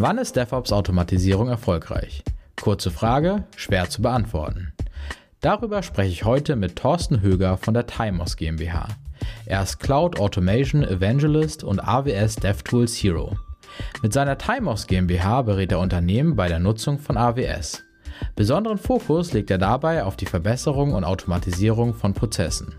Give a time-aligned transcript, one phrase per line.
[0.00, 2.22] Wann ist DevOps-Automatisierung erfolgreich?
[2.62, 4.72] Kurze Frage, schwer zu beantworten.
[5.40, 8.86] Darüber spreche ich heute mit Thorsten Höger von der Timos GmbH.
[9.44, 13.38] Er ist Cloud Automation Evangelist und AWS DevTools Hero.
[14.00, 17.82] Mit seiner Timos GmbH berät er Unternehmen bei der Nutzung von AWS.
[18.36, 22.72] Besonderen Fokus legt er dabei auf die Verbesserung und Automatisierung von Prozessen.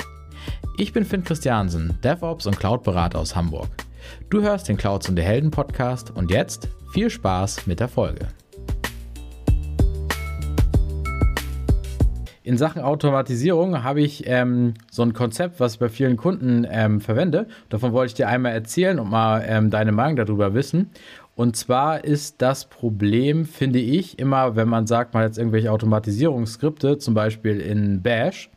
[0.77, 3.67] Ich bin Finn Christiansen, DevOps und Cloud-Berater aus Hamburg.
[4.29, 8.27] Du hörst den Clouds und der Helden Podcast und jetzt viel Spaß mit der Folge.
[12.49, 16.99] In Sachen Automatisierung habe ich ähm, so ein Konzept, was ich bei vielen Kunden ähm,
[16.99, 17.47] verwende.
[17.69, 20.89] Davon wollte ich dir einmal erzählen und mal ähm, deine Meinung darüber wissen.
[21.35, 25.71] Und zwar ist das Problem, finde ich, immer, wenn man sagt, man hat jetzt irgendwelche
[25.71, 28.49] Automatisierungsskripte, zum Beispiel in Bash,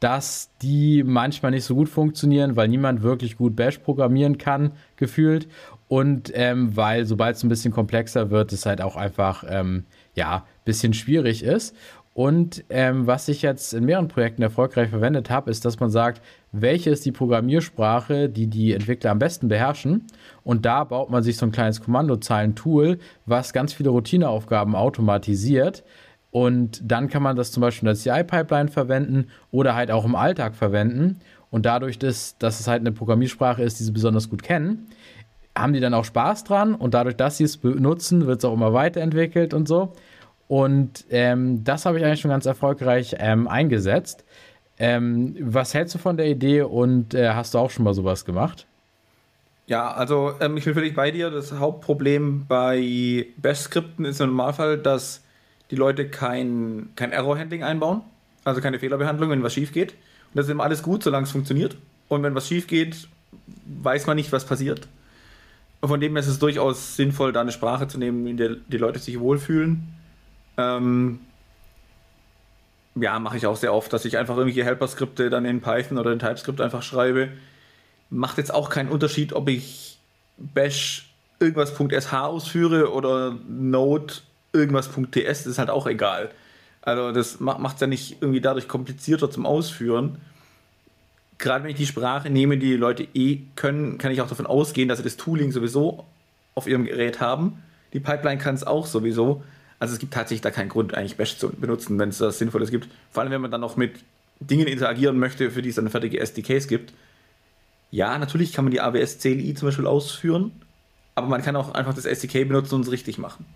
[0.00, 5.48] dass die manchmal nicht so gut funktionieren, weil niemand wirklich gut Bash programmieren kann, gefühlt.
[5.88, 10.36] Und ähm, weil, sobald es ein bisschen komplexer wird, es halt auch einfach, ähm, ja,
[10.36, 11.74] ein bisschen schwierig ist.
[12.16, 16.22] Und ähm, was ich jetzt in mehreren Projekten erfolgreich verwendet habe, ist, dass man sagt,
[16.50, 20.06] welche ist die Programmiersprache, die die Entwickler am besten beherrschen.
[20.42, 25.84] Und da baut man sich so ein kleines Kommandozeilen-Tool, was ganz viele Routineaufgaben automatisiert.
[26.30, 30.14] Und dann kann man das zum Beispiel in der CI-Pipeline verwenden oder halt auch im
[30.14, 31.20] Alltag verwenden.
[31.50, 34.88] Und dadurch, dass, dass es halt eine Programmiersprache ist, die sie besonders gut kennen,
[35.56, 36.74] haben die dann auch Spaß dran.
[36.74, 39.92] Und dadurch, dass sie es benutzen, wird es auch immer weiterentwickelt und so.
[40.48, 44.24] Und ähm, das habe ich eigentlich schon ganz erfolgreich ähm, eingesetzt.
[44.78, 48.24] Ähm, was hältst du von der Idee und äh, hast du auch schon mal sowas
[48.24, 48.66] gemacht?
[49.66, 51.30] Ja, also ähm, ich bin völlig bei dir.
[51.30, 55.22] Das Hauptproblem bei Bash-Skripten ist im Normalfall, dass
[55.70, 58.02] die Leute kein, kein Error-Handling einbauen,
[58.44, 59.92] also keine Fehlerbehandlung, wenn was schief geht.
[59.92, 61.76] Und das ist immer alles gut, solange es funktioniert.
[62.08, 63.08] Und wenn was schief geht,
[63.82, 64.88] weiß man nicht, was passiert.
[65.80, 68.56] Und von dem her ist es durchaus sinnvoll, da eine Sprache zu nehmen, in der
[68.68, 69.96] die Leute sich wohlfühlen
[70.56, 71.20] ähm,
[72.94, 76.12] ja, mache ich auch sehr oft, dass ich einfach irgendwelche Helper-Skripte dann in Python oder
[76.12, 77.28] in TypeScript einfach schreibe.
[78.08, 79.98] Macht jetzt auch keinen Unterschied, ob ich
[80.38, 84.14] Bash irgendwas.sh ausführe oder Node
[84.56, 86.30] irgendwas.ts, ist halt auch egal.
[86.82, 90.18] Also das macht es ja nicht irgendwie dadurch komplizierter zum Ausführen.
[91.38, 94.46] Gerade wenn ich die Sprache nehme, die die Leute eh können, kann ich auch davon
[94.46, 96.04] ausgehen, dass sie das Tooling sowieso
[96.54, 97.62] auf ihrem Gerät haben.
[97.92, 99.42] Die Pipeline kann es auch sowieso.
[99.78, 102.70] Also es gibt tatsächlich da keinen Grund, eigentlich Bash zu benutzen, wenn es das Sinnvolles
[102.70, 102.88] gibt.
[103.10, 103.96] Vor allem, wenn man dann noch mit
[104.40, 106.92] Dingen interagieren möchte, für die es dann fertige SDKs gibt.
[107.90, 110.52] Ja, natürlich kann man die AWS CLI zum Beispiel ausführen,
[111.14, 113.46] aber man kann auch einfach das SDK benutzen und es richtig machen.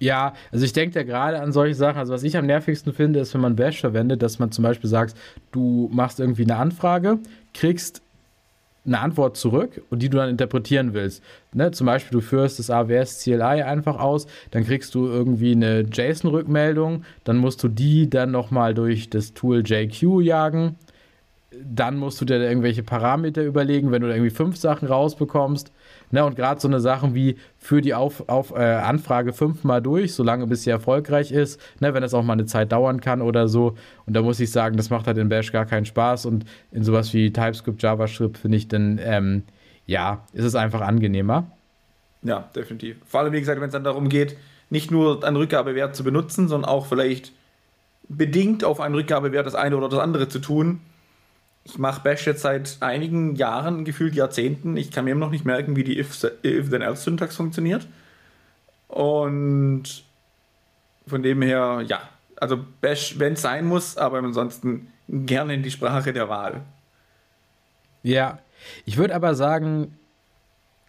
[0.00, 1.98] Ja, also ich denke da gerade an solche Sachen.
[1.98, 4.88] Also was ich am nervigsten finde, ist, wenn man Bash verwendet, dass man zum Beispiel
[4.88, 5.16] sagt,
[5.50, 7.18] du machst irgendwie eine Anfrage,
[7.52, 8.00] kriegst
[8.88, 11.22] eine Antwort zurück und die du dann interpretieren willst.
[11.52, 11.70] Ne?
[11.70, 17.04] Zum Beispiel, du führst das AWS CLI einfach aus, dann kriegst du irgendwie eine JSON-Rückmeldung,
[17.24, 20.76] dann musst du die dann nochmal durch das Tool JQ jagen.
[21.64, 25.72] Dann musst du dir irgendwelche Parameter überlegen, wenn du irgendwie fünf Sachen rausbekommst.
[26.10, 30.14] Ne, und gerade so eine Sache wie für die Auf, auf, äh, Anfrage fünfmal durch,
[30.14, 33.46] solange bis sie erfolgreich ist, ne, wenn das auch mal eine Zeit dauern kann oder
[33.46, 33.74] so.
[34.06, 36.24] Und da muss ich sagen, das macht halt in Bash gar keinen Spaß.
[36.26, 39.42] Und in sowas wie TypeScript, JavaScript finde ich dann, ähm,
[39.86, 41.50] ja, ist es einfach angenehmer.
[42.22, 42.96] Ja, definitiv.
[43.06, 44.36] Vor allem, wie gesagt, wenn es dann darum geht,
[44.70, 47.32] nicht nur einen Rückgabewert zu benutzen, sondern auch vielleicht
[48.08, 50.80] bedingt auf einen Rückgabewert das eine oder das andere zu tun,
[51.64, 54.76] ich mache Bash jetzt seit einigen Jahren, gefühlt Jahrzehnten.
[54.76, 57.86] Ich kann mir immer noch nicht merken, wie die If-Then-Else-Syntax funktioniert.
[58.88, 60.04] Und
[61.06, 62.00] von dem her, ja,
[62.36, 66.62] also Bash, wenn es sein muss, aber ansonsten gerne in die Sprache der Wahl.
[68.02, 68.38] Ja,
[68.84, 69.98] ich würde aber sagen,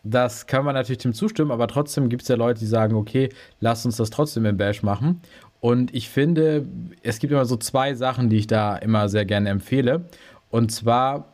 [0.03, 3.29] das kann man natürlich dem zustimmen, aber trotzdem gibt es ja Leute, die sagen, okay,
[3.59, 5.21] lass uns das trotzdem in Bash machen.
[5.61, 6.65] Und ich finde,
[7.03, 10.05] es gibt immer so zwei Sachen, die ich da immer sehr gerne empfehle.
[10.49, 11.33] Und zwar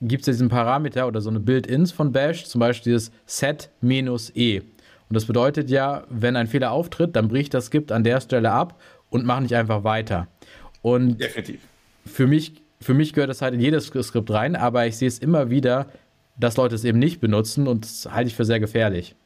[0.00, 4.60] gibt es ja diesen Parameter oder so eine Build-ins von Bash, zum Beispiel dieses set-e.
[4.60, 8.52] Und das bedeutet ja, wenn ein Fehler auftritt, dann bricht das Skript an der Stelle
[8.52, 8.80] ab
[9.10, 10.28] und mach nicht einfach weiter.
[10.82, 11.60] Und Definitiv.
[12.04, 15.18] Für mich, für mich gehört das halt in jedes Skript rein, aber ich sehe es
[15.18, 15.86] immer wieder,
[16.38, 19.16] dass Leute es eben nicht benutzen und das halte ich für sehr gefährlich.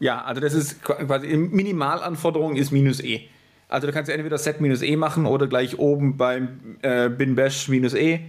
[0.00, 3.22] Ja, also das ist quasi Minimalanforderung ist minus e.
[3.68, 7.68] Also du kannst entweder set minus e machen oder gleich oben beim äh, bin bash
[7.68, 8.20] minus e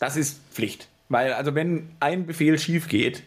[0.00, 0.88] das ist Pflicht.
[1.08, 3.22] Weil, also wenn ein Befehl schief geht,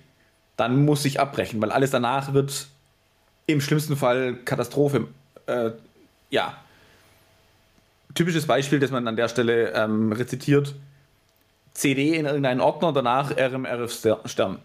[0.57, 2.67] dann muss ich abbrechen, weil alles danach wird
[3.45, 5.07] im schlimmsten Fall Katastrophe.
[5.47, 5.71] Äh,
[6.29, 6.57] ja.
[8.15, 10.75] Typisches Beispiel, das man an der Stelle ähm, rezitiert:
[11.73, 13.91] CD in irgendeinen Ordner, danach RMRF
[14.25, 14.59] Stern.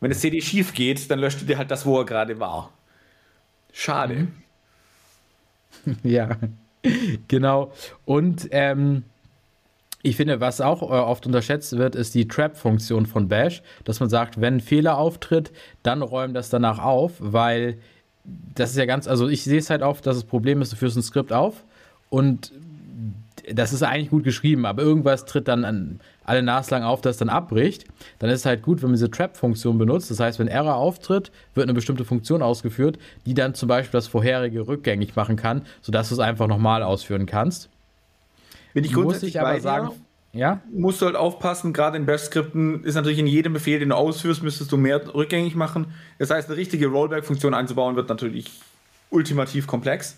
[0.00, 2.72] Wenn das CD schief geht, dann löscht dir halt das, wo er gerade war.
[3.72, 4.28] Schade.
[6.04, 6.36] Ja,
[7.26, 7.72] genau.
[8.04, 9.04] Und ähm,
[10.02, 14.08] ich finde, was auch äh, oft unterschätzt wird, ist die Trap-Funktion von Bash, dass man
[14.08, 15.52] sagt, wenn ein Fehler auftritt,
[15.82, 17.78] dann räumen das danach auf, weil
[18.24, 20.76] das ist ja ganz, also ich sehe es halt oft, dass das Problem ist, du
[20.76, 21.64] führst ein Skript auf
[22.10, 22.52] und
[23.52, 27.28] das ist eigentlich gut geschrieben, aber irgendwas tritt dann an alle naslang auf, dass dann
[27.28, 27.86] abbricht.
[28.20, 30.10] Dann ist es halt gut, wenn man diese Trap-Funktion benutzt.
[30.10, 34.06] Das heißt, wenn Error auftritt, wird eine bestimmte Funktion ausgeführt, die dann zum Beispiel das
[34.06, 37.68] vorherige rückgängig machen kann, sodass du es einfach nochmal ausführen kannst.
[38.74, 39.90] Bin ich grundsätzlich aber sagen,
[40.32, 40.60] ja?
[40.72, 44.42] Musst du halt aufpassen, gerade in Bash-Skripten ist natürlich in jedem Befehl, den du ausführst,
[44.42, 45.92] müsstest du mehr rückgängig machen.
[46.18, 48.50] Das heißt, eine richtige Rollback-Funktion einzubauen, wird natürlich
[49.10, 50.16] ultimativ komplex.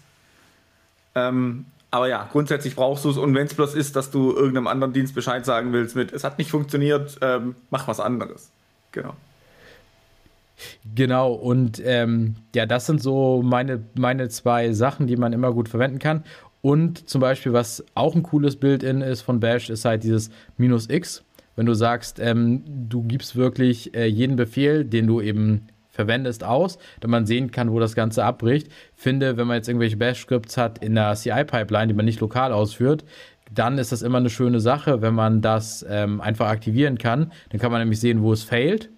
[1.17, 3.17] Ähm, aber ja, grundsätzlich brauchst du es.
[3.17, 6.23] Und wenn es bloß ist, dass du irgendeinem anderen Dienst Bescheid sagen willst mit, es
[6.23, 8.51] hat nicht funktioniert, ähm, mach was anderes.
[8.93, 9.15] Genau.
[10.95, 15.69] Genau, und ähm, ja, das sind so meine, meine zwei Sachen, die man immer gut
[15.69, 16.25] verwenden kann.
[16.65, 20.89] Und zum Beispiel, was auch ein cooles Build-in ist von Bash, ist halt dieses minus
[20.89, 21.23] X.
[21.57, 26.79] Wenn du sagst, ähm, du gibst wirklich äh, jeden Befehl, den du eben verwendest, aus,
[27.01, 28.69] damit man sehen kann, wo das Ganze abbricht.
[28.95, 33.05] Finde, wenn man jetzt irgendwelche Bash-Scripts hat in der CI-Pipeline, die man nicht lokal ausführt,
[33.53, 37.31] dann ist das immer eine schöne Sache, wenn man das ähm, einfach aktivieren kann.
[37.51, 38.89] Dann kann man nämlich sehen, wo es failt.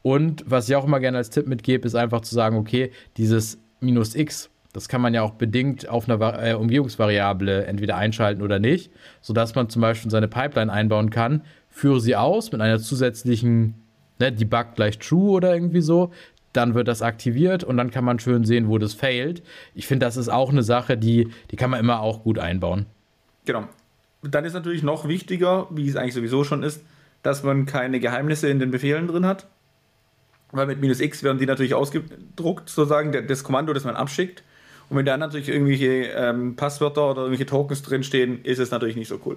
[0.00, 3.58] Und was ich auch immer gerne als Tipp mitgebe, ist einfach zu sagen, okay, dieses
[3.80, 8.58] minus X das kann man ja auch bedingt auf einer äh, Umgebungsvariable entweder einschalten oder
[8.58, 8.92] nicht,
[9.22, 11.40] sodass man zum Beispiel seine Pipeline einbauen kann,
[11.70, 13.74] führe sie aus mit einer zusätzlichen
[14.18, 16.12] ne, Debug gleich True oder irgendwie so.
[16.52, 19.42] Dann wird das aktiviert und dann kann man schön sehen, wo das failt.
[19.74, 22.84] Ich finde, das ist auch eine Sache, die, die kann man immer auch gut einbauen.
[23.46, 23.64] Genau.
[24.20, 26.82] Dann ist natürlich noch wichtiger, wie es eigentlich sowieso schon ist,
[27.22, 29.46] dass man keine Geheimnisse in den Befehlen drin hat.
[30.52, 34.42] Weil mit minus x werden die natürlich ausgedruckt, sozusagen, das Kommando, das man abschickt.
[34.88, 39.08] Und wenn da natürlich irgendwelche ähm, Passwörter oder irgendwelche Tokens drinstehen, ist es natürlich nicht
[39.08, 39.36] so cool.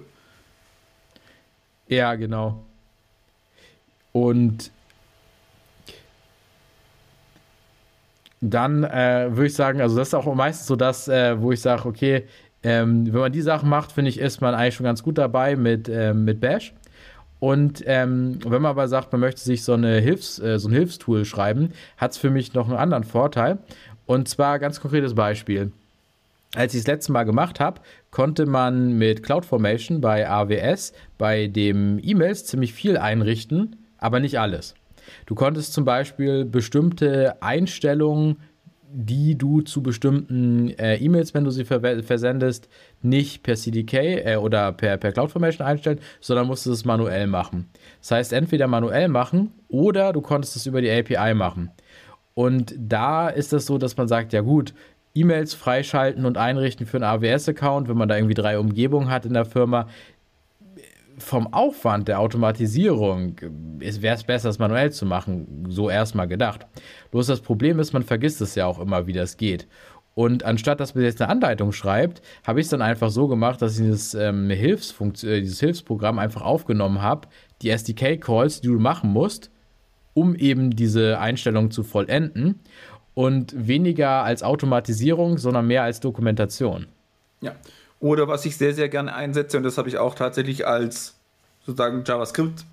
[1.88, 2.62] Ja, genau.
[4.12, 4.70] Und
[8.40, 11.60] dann äh, würde ich sagen, also das ist auch meistens so das, äh, wo ich
[11.60, 12.26] sage, okay,
[12.62, 15.56] ähm, wenn man die Sachen macht, finde ich, ist man eigentlich schon ganz gut dabei
[15.56, 16.74] mit, äh, mit Bash.
[17.38, 20.74] Und ähm, wenn man aber sagt, man möchte sich so, eine Hilfs-, äh, so ein
[20.74, 23.58] Hilfstool schreiben, hat es für mich noch einen anderen Vorteil.
[24.10, 25.70] Und zwar ganz konkretes Beispiel.
[26.56, 27.80] Als ich das letzte Mal gemacht habe,
[28.10, 34.74] konnte man mit CloudFormation bei AWS bei dem E-Mails ziemlich viel einrichten, aber nicht alles.
[35.26, 38.38] Du konntest zum Beispiel bestimmte Einstellungen,
[38.92, 42.68] die du zu bestimmten äh, E-Mails, wenn du sie versendest,
[43.02, 47.68] nicht per CDK äh, oder per, per CloudFormation einstellen, sondern musstest es manuell machen.
[48.00, 51.70] Das heißt, entweder manuell machen oder du konntest es über die API machen.
[52.40, 54.72] Und da ist es so, dass man sagt, ja gut,
[55.14, 59.34] E-Mails freischalten und einrichten für einen AWS-Account, wenn man da irgendwie drei Umgebungen hat in
[59.34, 59.88] der Firma.
[61.18, 63.36] Vom Aufwand der Automatisierung
[63.78, 66.66] wäre es besser, es manuell zu machen, so erstmal gedacht.
[67.10, 69.68] Bloß das Problem ist, man vergisst es ja auch immer, wie das geht.
[70.14, 73.60] Und anstatt dass man jetzt eine Anleitung schreibt, habe ich es dann einfach so gemacht,
[73.60, 77.28] dass ich dieses, ähm, Hilfsfunktion, äh, dieses Hilfsprogramm einfach aufgenommen habe,
[77.60, 79.50] die SDK-Calls, die du machen musst,
[80.14, 82.60] um eben diese Einstellung zu vollenden
[83.14, 86.86] und weniger als Automatisierung, sondern mehr als Dokumentation.
[87.40, 87.54] Ja.
[88.00, 91.14] Oder was ich sehr, sehr gerne einsetze, und das habe ich auch tatsächlich als
[91.64, 92.64] sozusagen JavaScript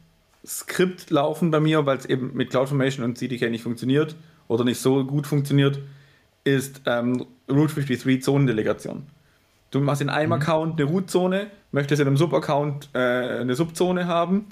[0.46, 4.16] Skript laufen bei mir, weil es eben mit CloudFormation und CDK nicht funktioniert
[4.48, 5.80] oder nicht so gut funktioniert,
[6.46, 9.04] ist ähm, Route 53 Zonendelegation.
[9.72, 10.42] Du machst in einem mhm.
[10.42, 14.46] Account eine Root-Zone, möchtest in einem Subaccount äh, eine Subzone haben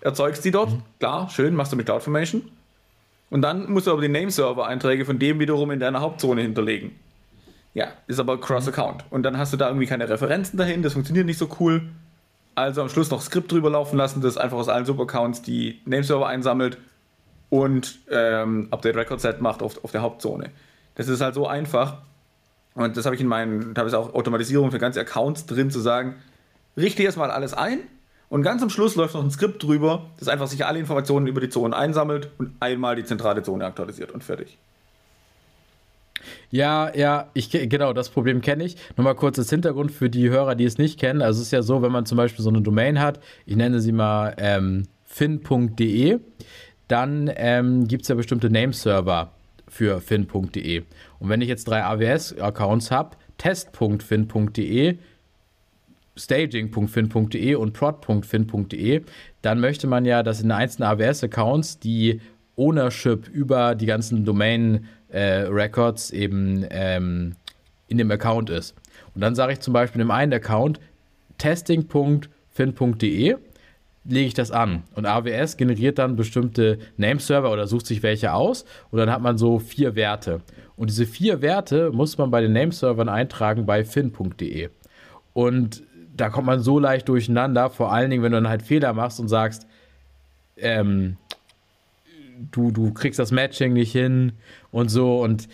[0.00, 0.82] erzeugst die dort, mhm.
[0.98, 2.42] klar, schön, machst du mit CloudFormation.
[3.30, 6.92] Und dann musst du aber die Nameserver-Einträge von dem wiederum in deiner Hauptzone hinterlegen.
[7.74, 9.04] Ja, ist aber Cross-Account.
[9.10, 11.82] Und dann hast du da irgendwie keine Referenzen dahin, das funktioniert nicht so cool.
[12.56, 16.26] Also am Schluss noch Skript drüber laufen lassen, das einfach aus allen Subaccounts die Nameserver
[16.26, 16.78] einsammelt
[17.48, 20.50] und ähm, Update Record Set macht auf, auf der Hauptzone.
[20.96, 21.98] Das ist halt so einfach.
[22.74, 25.70] Und das habe ich in meinen, da habe ich auch Automatisierung für ganze Accounts drin,
[25.70, 26.16] zu sagen,
[26.76, 27.80] richte erstmal alles ein,
[28.30, 31.40] und ganz am Schluss läuft noch ein Skript drüber, das einfach sich alle Informationen über
[31.40, 34.56] die Zone einsammelt und einmal die zentrale Zone aktualisiert und fertig.
[36.50, 38.76] Ja, ja, ich genau, das Problem kenne ich.
[38.96, 41.22] Nochmal kurzes Hintergrund für die Hörer, die es nicht kennen.
[41.22, 43.80] Also es ist ja so, wenn man zum Beispiel so eine Domain hat, ich nenne
[43.80, 46.20] sie mal ähm, fin.de,
[46.88, 49.32] dann ähm, gibt es ja bestimmte Nameserver
[49.68, 50.82] für fin.de.
[51.18, 54.98] Und wenn ich jetzt drei AWS-Accounts habe, test.fin.de,
[56.16, 59.02] staging.fin.de und prod.fin.de,
[59.42, 62.20] dann möchte man ja, dass in einzelnen AWS-Accounts die
[62.56, 67.36] Ownership über die ganzen Domain-Records äh, eben ähm,
[67.88, 68.74] in dem Account ist.
[69.14, 70.80] Und dann sage ich zum Beispiel in dem einen Account
[71.38, 73.36] testing.fin.de
[74.04, 74.82] lege ich das an.
[74.94, 78.64] Und AWS generiert dann bestimmte Nameserver oder sucht sich welche aus.
[78.90, 80.40] Und dann hat man so vier Werte.
[80.76, 84.70] Und diese vier Werte muss man bei den Nameservern eintragen bei fin.de.
[85.32, 85.82] Und
[86.20, 89.20] da kommt man so leicht durcheinander, vor allen Dingen, wenn du dann halt Fehler machst
[89.20, 89.66] und sagst,
[90.56, 91.16] ähm,
[92.52, 94.32] du, du kriegst das Matching nicht hin
[94.70, 95.22] und so.
[95.22, 95.48] Und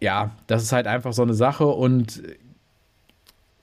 [0.00, 2.22] ja, das ist halt einfach so eine Sache und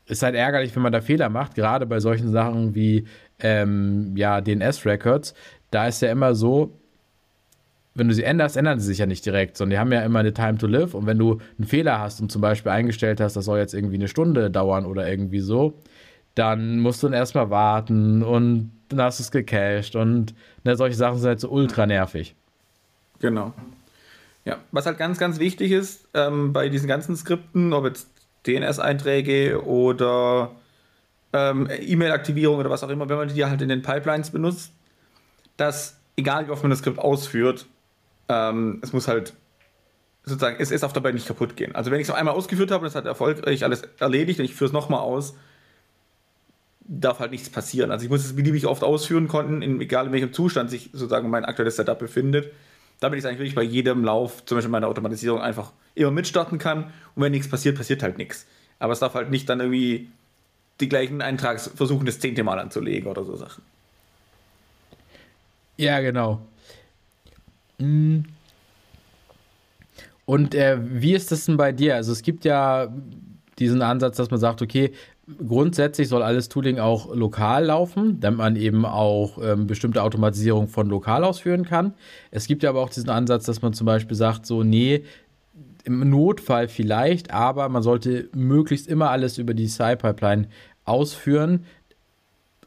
[0.06, 3.06] ist halt ärgerlich, wenn man da Fehler macht, gerade bei solchen Sachen wie
[3.40, 5.34] ähm, ja, DNS-Records.
[5.70, 6.72] Da ist ja immer so,
[7.94, 10.20] wenn du sie änderst, ändern sie sich ja nicht direkt, sondern die haben ja immer
[10.20, 10.94] eine Time to live.
[10.94, 13.96] Und wenn du einen Fehler hast und zum Beispiel eingestellt hast, das soll jetzt irgendwie
[13.96, 15.74] eine Stunde dauern oder irgendwie so,
[16.38, 20.96] dann musst du dann erstmal warten und dann hast du es gecached und ne, solche
[20.96, 22.36] Sachen sind halt so ultra nervig.
[23.20, 23.54] Genau.
[24.46, 28.08] Ja, was halt ganz, ganz wichtig ist ähm, bei diesen ganzen Skripten, ob jetzt
[28.46, 30.52] DNS-Einträge oder
[31.34, 34.72] ähm, E-Mail-Aktivierung oder was auch immer, wenn man die halt in den Pipelines benutzt,
[35.58, 37.66] dass egal wie oft man das Skript ausführt,
[38.30, 39.34] ähm, es muss halt
[40.24, 41.74] sozusagen, es ist auf dabei nicht kaputt gehen.
[41.76, 44.54] Also wenn ich es einmal ausgeführt habe und es hat erfolgreich alles erledigt und ich
[44.54, 45.36] führe es nochmal aus,
[46.88, 47.92] darf halt nichts passieren.
[47.92, 51.30] Also ich muss es beliebig oft ausführen konnten, in, egal in welchem Zustand sich sozusagen
[51.30, 52.52] mein aktuelles Setup befindet
[53.00, 56.58] damit ich es eigentlich wirklich bei jedem Lauf, zum Beispiel meiner Automatisierung, einfach immer mitstarten
[56.58, 56.86] kann.
[57.16, 58.48] Und wenn nichts passiert, passiert halt nichts.
[58.80, 60.10] Aber es darf halt nicht dann irgendwie
[60.80, 63.64] die gleichen Eintrags versuchen, das zehnte Mal anzulegen oder so Sachen.
[65.78, 66.42] Ja, genau.
[67.80, 68.26] Hm.
[70.26, 71.96] Und äh, wie ist das denn bei dir?
[71.96, 72.92] Also es gibt ja
[73.60, 74.92] diesen Ansatz, dass man sagt, okay,
[75.46, 80.88] grundsätzlich soll alles Tooling auch lokal laufen, damit man eben auch ähm, bestimmte Automatisierung von
[80.88, 81.94] lokal ausführen kann.
[82.32, 85.04] Es gibt ja aber auch diesen Ansatz, dass man zum Beispiel sagt, so, nee,
[85.84, 90.48] im Notfall vielleicht, aber man sollte möglichst immer alles über die CI-Pipeline
[90.86, 91.66] ausführen.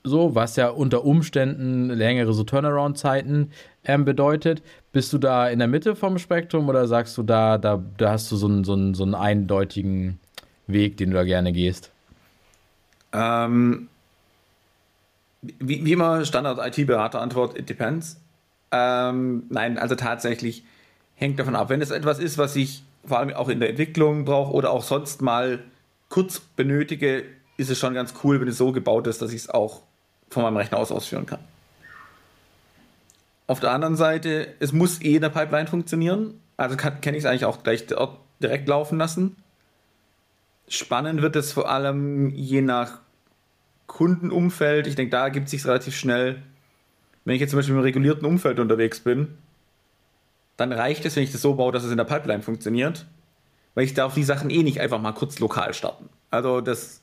[0.03, 3.51] So, was ja unter Umständen längere so Turnaround-Zeiten
[3.85, 4.63] ähm, bedeutet.
[4.93, 8.33] Bist du da in der Mitte vom Spektrum oder sagst du da, da, da hast
[8.33, 10.19] du so einen, so, einen, so einen eindeutigen
[10.67, 11.93] Weg, den du da gerne gehst?
[13.13, 13.89] Ähm,
[15.43, 18.21] wie, wie immer Standard-IT-Berater-Antwort, it depends.
[18.71, 20.65] Ähm, nein, also tatsächlich
[21.15, 21.69] hängt davon ab.
[21.69, 24.83] Wenn es etwas ist, was ich vor allem auch in der Entwicklung brauche oder auch
[24.83, 25.61] sonst mal
[26.09, 27.25] kurz benötige,
[27.57, 29.83] ist es schon ganz cool, wenn es so gebaut ist, dass ich es auch
[30.29, 31.41] von meinem Rechner aus ausführen kann.
[33.47, 36.41] Auf der anderen Seite, es muss eh in der Pipeline funktionieren.
[36.57, 37.87] Also kann, kann ich es eigentlich auch gleich
[38.41, 39.37] direkt laufen lassen.
[40.73, 43.01] Spannend wird es vor allem je nach
[43.89, 44.87] Kundenumfeld.
[44.87, 46.41] Ich denke, da gibt es sich relativ schnell.
[47.25, 49.37] Wenn ich jetzt zum Beispiel im regulierten Umfeld unterwegs bin,
[50.57, 53.07] dann reicht es, wenn ich das so baue, dass es in der Pipeline funktioniert.
[53.75, 56.09] Weil ich darf die Sachen eh nicht einfach mal kurz lokal starten.
[56.31, 57.03] Also das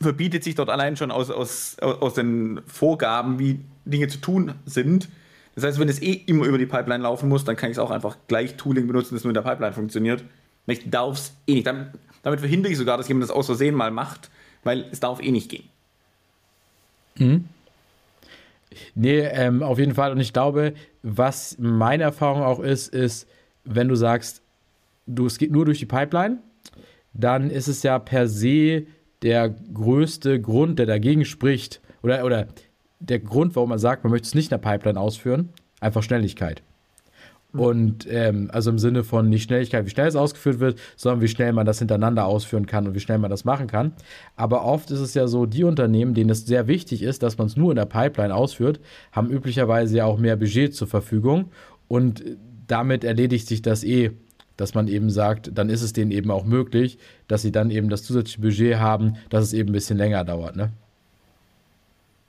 [0.00, 5.08] verbietet sich dort allein schon aus, aus, aus den Vorgaben, wie Dinge zu tun sind.
[5.56, 7.80] Das heißt, wenn es eh immer über die Pipeline laufen muss, dann kann ich es
[7.80, 10.22] auch einfach gleich Tooling benutzen, das nur in der Pipeline funktioniert.
[10.66, 11.66] Ich darf es eh nicht.
[11.66, 11.90] Dann,
[12.22, 14.30] damit verhindere ich sogar, dass jemand das aus Versehen mal macht,
[14.64, 15.68] weil es darf eh nicht gehen.
[17.16, 17.44] Mhm.
[18.94, 20.12] Nee, ähm, auf jeden Fall.
[20.12, 23.28] Und ich glaube, was meine Erfahrung auch ist, ist,
[23.64, 24.42] wenn du sagst,
[25.06, 26.38] du, es geht nur durch die Pipeline,
[27.12, 28.86] dann ist es ja per se
[29.22, 32.48] der größte Grund, der dagegen spricht, oder, oder
[32.98, 35.50] der Grund, warum man sagt, man möchte es nicht in der Pipeline ausführen,
[35.80, 36.62] einfach Schnelligkeit.
[37.52, 41.28] Und ähm, also im Sinne von nicht Schnelligkeit, wie schnell es ausgeführt wird, sondern wie
[41.28, 43.92] schnell man das hintereinander ausführen kann und wie schnell man das machen kann.
[44.36, 47.48] Aber oft ist es ja so, die Unternehmen, denen es sehr wichtig ist, dass man
[47.48, 48.80] es nur in der Pipeline ausführt,
[49.12, 51.50] haben üblicherweise ja auch mehr Budget zur Verfügung
[51.88, 52.24] und
[52.66, 54.12] damit erledigt sich das eh,
[54.56, 57.88] dass man eben sagt, dann ist es denen eben auch möglich, dass sie dann eben
[57.88, 60.72] das zusätzliche Budget haben, dass es eben ein bisschen länger dauert, ne?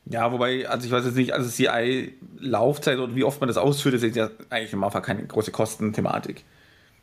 [0.05, 3.95] Ja, wobei, also ich weiß jetzt nicht, also CI-Laufzeit und wie oft man das ausführt,
[3.95, 6.43] ist ja eigentlich im Anfang keine große Kostenthematik.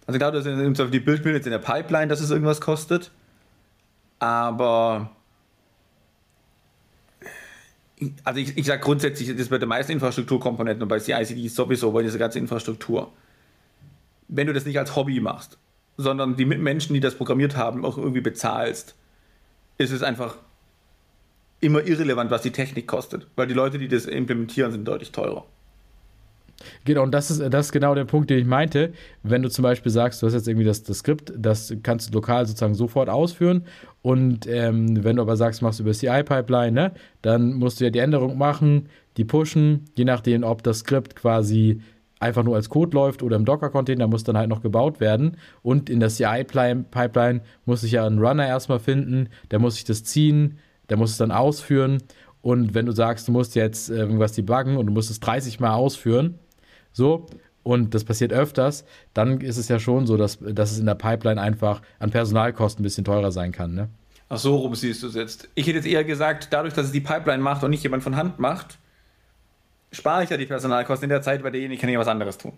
[0.06, 3.10] Also ich glaube, dass in, die Bildmittel jetzt in der Pipeline, dass es irgendwas kostet.
[4.18, 5.10] Aber
[8.24, 11.92] also ich, ich sage grundsätzlich, das ist bei den meisten Infrastrukturkomponenten und bei CICD sowieso,
[11.92, 13.12] bei dieser ganzen Infrastruktur.
[14.28, 15.58] Wenn du das nicht als Hobby machst,
[15.96, 18.94] sondern die Menschen, die das programmiert haben, auch irgendwie bezahlst,
[19.76, 20.36] ist es einfach
[21.60, 25.44] immer irrelevant, was die Technik kostet, weil die Leute, die das implementieren, sind deutlich teurer.
[26.84, 28.92] Genau, und das ist, das ist genau der Punkt, den ich meinte.
[29.22, 32.14] Wenn du zum Beispiel sagst, du hast jetzt irgendwie das, das Skript, das kannst du
[32.14, 33.64] lokal sozusagen sofort ausführen.
[34.02, 37.90] Und ähm, wenn du aber sagst, machst du über CI-Pipeline, ne, dann musst du ja
[37.90, 41.80] die Änderung machen, die pushen, je nachdem, ob das Skript quasi
[42.18, 45.38] einfach nur als Code läuft oder im Docker-Container muss dann halt noch gebaut werden.
[45.62, 50.04] Und in der CI-Pipeline muss ich ja einen Runner erstmal finden, der muss sich das
[50.04, 50.58] ziehen,
[50.90, 52.02] der muss es dann ausführen.
[52.42, 55.72] Und wenn du sagst, du musst jetzt irgendwas debuggen und du musst es 30 Mal
[55.72, 56.38] ausführen,
[56.92, 57.26] so,
[57.62, 60.94] und das passiert öfters, dann ist es ja schon so, dass, dass es in der
[60.94, 63.74] Pipeline einfach an Personalkosten ein bisschen teurer sein kann.
[63.74, 63.88] Ne?
[64.28, 65.48] Ach so, rum siehst du es jetzt.
[65.54, 68.16] Ich hätte jetzt eher gesagt, dadurch, dass es die Pipeline macht und nicht jemand von
[68.16, 68.78] Hand macht,
[69.92, 72.38] spare ich ja die Personalkosten in der Zeit, bei denen ich kann ja was anderes
[72.38, 72.52] tun.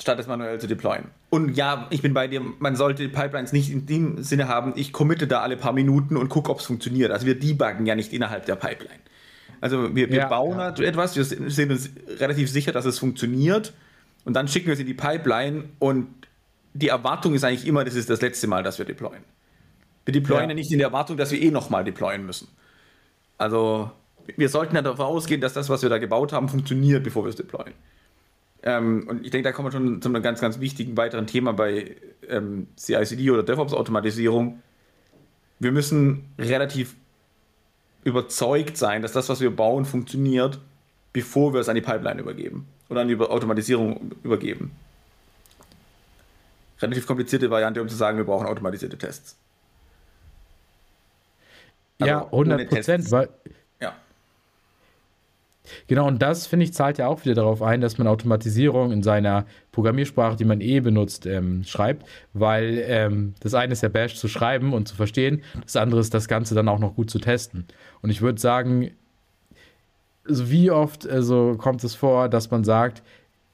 [0.00, 1.04] Statt es manuell zu deployen.
[1.28, 4.94] Und ja, ich bin bei dir, man sollte Pipelines nicht in dem Sinne haben, ich
[4.94, 7.10] committe da alle paar Minuten und gucke, ob es funktioniert.
[7.10, 9.00] Also wir debuggen ja nicht innerhalb der Pipeline.
[9.60, 10.64] Also wir, wir ja, bauen ja.
[10.64, 13.74] Halt etwas, wir sind uns relativ sicher, dass es funktioniert
[14.24, 16.08] und dann schicken wir es in die Pipeline und
[16.72, 19.22] die Erwartung ist eigentlich immer, das ist das letzte Mal, dass wir deployen.
[20.06, 22.48] Wir deployen ja, ja nicht in der Erwartung, dass wir eh nochmal deployen müssen.
[23.36, 23.90] Also
[24.36, 27.28] wir sollten ja davon ausgehen, dass das, was wir da gebaut haben, funktioniert, bevor wir
[27.30, 27.74] es deployen.
[28.62, 31.52] Ähm, und ich denke, da kommen wir schon zu einem ganz, ganz wichtigen weiteren Thema
[31.52, 31.96] bei
[32.28, 34.60] ähm, CICD oder DevOps-Automatisierung.
[35.58, 36.94] Wir müssen relativ
[38.04, 40.58] überzeugt sein, dass das, was wir bauen, funktioniert,
[41.12, 44.72] bevor wir es an die Pipeline übergeben oder an die Automatisierung übergeben.
[46.80, 49.36] Relativ komplizierte Variante, um zu sagen, wir brauchen automatisierte Tests.
[51.98, 53.28] Also ja, 100 Prozent, weil
[55.86, 59.02] Genau, und das, finde ich, zahlt ja auch wieder darauf ein, dass man Automatisierung in
[59.02, 64.16] seiner Programmiersprache, die man eh benutzt, ähm, schreibt, weil ähm, das eine ist ja Bash
[64.16, 67.18] zu schreiben und zu verstehen, das andere ist das Ganze dann auch noch gut zu
[67.18, 67.66] testen.
[68.02, 68.90] Und ich würde sagen,
[70.28, 73.02] also wie oft also kommt es vor, dass man sagt,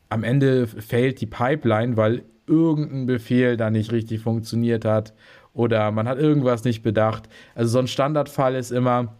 [0.09, 5.13] am Ende fällt die Pipeline, weil irgendein Befehl da nicht richtig funktioniert hat
[5.53, 7.29] oder man hat irgendwas nicht bedacht.
[7.55, 9.15] Also so ein Standardfall ist immer,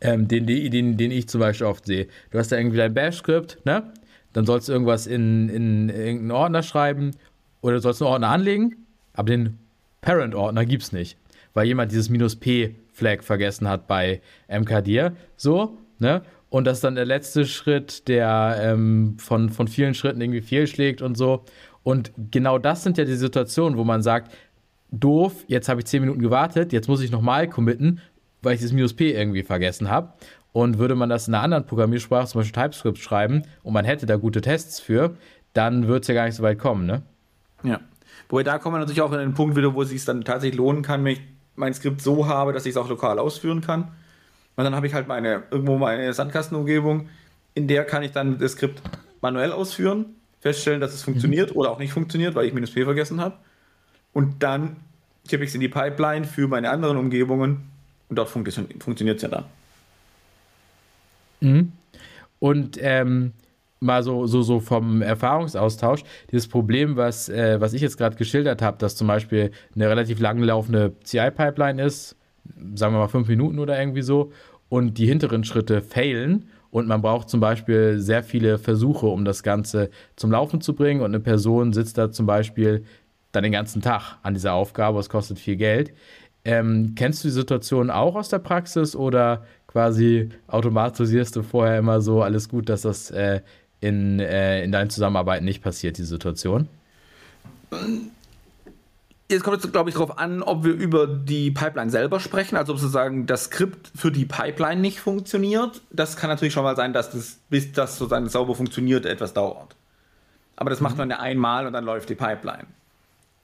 [0.00, 2.06] ähm, den, den, den ich zum Beispiel oft sehe.
[2.30, 3.92] Du hast da irgendwie dein Bash-Skript, ne?
[4.32, 7.12] Dann sollst du irgendwas in, in, in irgendeinen Ordner schreiben
[7.60, 8.76] oder du sollst einen Ordner anlegen,
[9.14, 9.58] aber den
[10.00, 11.16] Parent-Ordner gibt es nicht,
[11.54, 15.16] weil jemand dieses P-Flag vergessen hat bei MKDir.
[15.36, 16.22] So, ne?
[16.50, 21.02] Und das ist dann der letzte Schritt, der ähm, von, von vielen Schritten irgendwie fehlschlägt
[21.02, 21.44] und so.
[21.82, 24.32] Und genau das sind ja die Situationen, wo man sagt,
[24.90, 28.00] doof, jetzt habe ich 10 Minuten gewartet, jetzt muss ich nochmal committen,
[28.42, 30.12] weil ich das Minus P irgendwie vergessen habe.
[30.52, 34.06] Und würde man das in einer anderen Programmiersprache, zum Beispiel TypeScript, schreiben und man hätte
[34.06, 35.16] da gute Tests für,
[35.52, 37.02] dann würde es ja gar nicht so weit kommen, ne?
[37.62, 37.80] Ja.
[38.28, 40.58] Wobei da kommen wir natürlich auch in den Punkt wieder, wo es sich dann tatsächlich
[40.58, 41.22] lohnen kann, wenn ich
[41.56, 43.88] mein Skript so habe, dass ich es auch lokal ausführen kann.
[44.56, 47.08] Und dann habe ich halt meine, irgendwo meine Sandkastenumgebung,
[47.54, 48.82] in der kann ich dann das Skript
[49.20, 50.06] manuell ausführen,
[50.40, 51.56] feststellen, dass es funktioniert mhm.
[51.56, 53.36] oder auch nicht funktioniert, weil ich minus P vergessen habe.
[54.12, 54.76] Und dann
[55.26, 57.70] tippe ich es in die Pipeline für meine anderen Umgebungen
[58.08, 59.44] und dort funktioniert es ja dann.
[61.40, 61.72] Mhm.
[62.40, 63.32] Und ähm,
[63.80, 68.62] mal so, so, so vom Erfahrungsaustausch, dieses Problem, was, äh, was ich jetzt gerade geschildert
[68.62, 72.16] habe, dass zum Beispiel eine relativ langlaufende CI-Pipeline ist,
[72.74, 74.32] sagen wir mal fünf Minuten oder irgendwie so,
[74.68, 79.42] und die hinteren Schritte failen und man braucht zum Beispiel sehr viele Versuche, um das
[79.42, 82.84] Ganze zum Laufen zu bringen und eine Person sitzt da zum Beispiel
[83.32, 85.92] dann den ganzen Tag an dieser Aufgabe, es kostet viel Geld.
[86.48, 92.00] Ähm, kennst du die Situation auch aus der Praxis oder quasi automatisierst du vorher immer
[92.00, 93.42] so alles gut, dass das äh,
[93.80, 96.66] in, äh, in deinen Zusammenarbeiten nicht passiert, die Situation?
[99.30, 102.72] Jetzt kommt es, glaube ich, darauf an, ob wir über die Pipeline selber sprechen, also
[102.72, 105.82] ob sozusagen das Skript für die Pipeline nicht funktioniert.
[105.90, 109.76] Das kann natürlich schon mal sein, dass das, bis das sozusagen sauber funktioniert, etwas dauert.
[110.56, 110.84] Aber das mhm.
[110.84, 112.64] macht man ja einmal und dann läuft die Pipeline.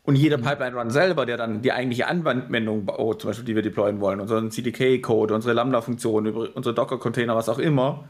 [0.04, 0.42] Und jeder mhm.
[0.42, 4.50] Pipeline-Run selber, der dann die eigentliche Anwendung baut, zum Beispiel, die wir deployen wollen, unseren
[4.50, 8.04] CDK-Code, unsere Lambda-Funktion, unsere Docker-Container, was auch immer,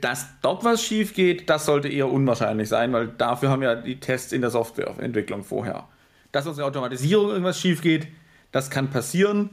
[0.00, 4.00] dass dort was schief geht, das sollte eher unwahrscheinlich sein, weil dafür haben ja die
[4.00, 5.88] Tests in der Softwareentwicklung vorher.
[6.32, 8.08] Dass unsere Automatisierung irgendwas schief geht,
[8.52, 9.50] das kann passieren,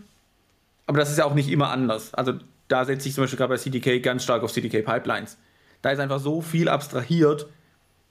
[0.87, 2.13] aber das ist ja auch nicht immer anders.
[2.13, 2.33] Also
[2.67, 5.37] da setze ich zum Beispiel gerade bei CDK ganz stark auf CDK-Pipelines.
[5.81, 7.47] Da ist einfach so viel abstrahiert,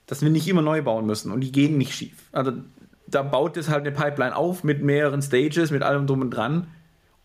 [0.07, 2.29] dass wir nicht immer neu bauen müssen und die gehen nicht schief.
[2.31, 2.53] Also
[3.07, 6.67] da baut es halt eine Pipeline auf mit mehreren Stages, mit allem drum und dran.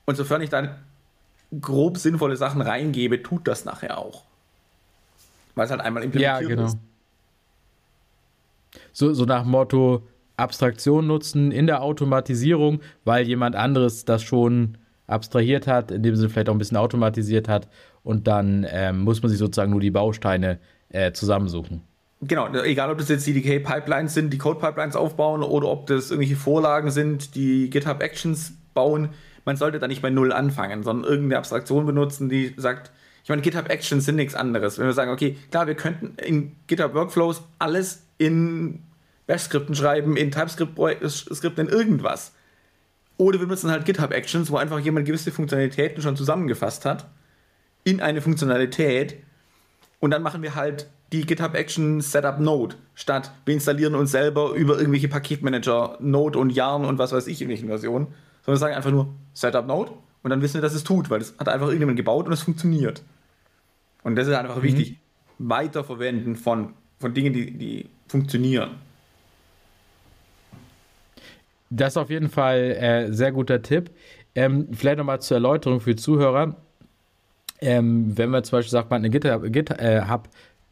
[0.05, 0.75] Und sofern ich dann
[1.61, 4.25] grob sinnvolle Sachen reingebe, tut das nachher auch.
[5.55, 6.67] Weil es halt einmal implementiert ja, genau.
[6.67, 6.79] ist.
[8.93, 15.67] So, so nach Motto Abstraktion nutzen in der Automatisierung, weil jemand anderes das schon abstrahiert
[15.67, 17.69] hat, in dem Sinne vielleicht auch ein bisschen automatisiert hat
[18.03, 21.83] und dann ähm, muss man sich sozusagen nur die Bausteine äh, zusammensuchen.
[22.23, 26.91] Genau, egal ob das jetzt CDK-Pipelines sind, die Code-Pipelines aufbauen oder ob das irgendwelche Vorlagen
[26.91, 29.11] sind, die GitHub Actions bauen,
[29.47, 32.91] man sollte da nicht bei Null anfangen, sondern irgendeine Abstraktion benutzen, die sagt,
[33.23, 34.79] Ich meine, GitHub Actions sind nichts anderes.
[34.79, 38.83] Wenn wir sagen, okay, klar, wir könnten in GitHub Workflows alles in
[39.27, 42.33] Bash-Skripten schreiben, in TypeScript-Skripten, in irgendwas.
[43.19, 47.09] Oder wir nutzen halt GitHub Actions, wo einfach jemand gewisse Funktionalitäten schon zusammengefasst hat,
[47.85, 49.17] in eine Funktionalität.
[50.01, 54.53] Und dann machen wir halt die GitHub Action Setup Node, statt wir installieren uns selber
[54.53, 58.09] über irgendwelche Paketmanager, Node und Yarn und was weiß ich in welchen Versionen.
[58.43, 59.93] Sondern wir sagen einfach nur Setup Node
[60.23, 62.43] und dann wissen wir, dass es tut, weil es hat einfach irgendjemand gebaut und es
[62.43, 63.03] funktioniert.
[64.03, 64.63] Und das ist einfach mhm.
[64.63, 64.99] wichtig,
[65.39, 68.71] weiterverwenden von, von Dingen, die, die funktionieren.
[71.71, 73.91] Das ist auf jeden Fall äh, sehr guter Tipp.
[74.35, 76.57] Ähm, vielleicht nochmal zur Erläuterung für Zuhörer.
[77.61, 80.01] Ähm, wenn man zum Beispiel sagt, man hat eine GitHub, GitHub äh,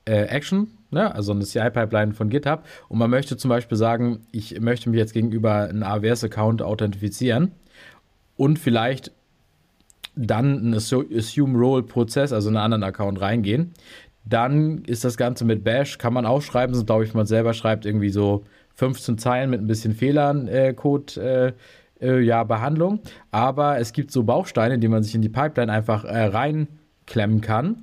[0.09, 1.14] äh, Action, ne?
[1.14, 5.12] also eine CI-Pipeline von GitHub, und man möchte zum Beispiel sagen, ich möchte mich jetzt
[5.12, 7.53] gegenüber einem AWS-Account authentifizieren
[8.37, 9.12] und vielleicht
[10.16, 13.75] dann einen Assume-Role-Prozess, also einen anderen Account reingehen.
[14.25, 17.87] Dann ist das Ganze mit Bash, kann man aufschreiben, so glaube ich, man selber schreibt
[17.87, 18.44] irgendwie so
[18.75, 21.21] 15 Zeilen mit ein bisschen Fehlern äh, Code.
[21.21, 21.53] Äh,
[22.01, 23.01] äh, ja, Behandlung.
[23.33, 27.79] Aber es gibt so Bausteine, die man sich in die Pipeline einfach äh, reinklemmen kann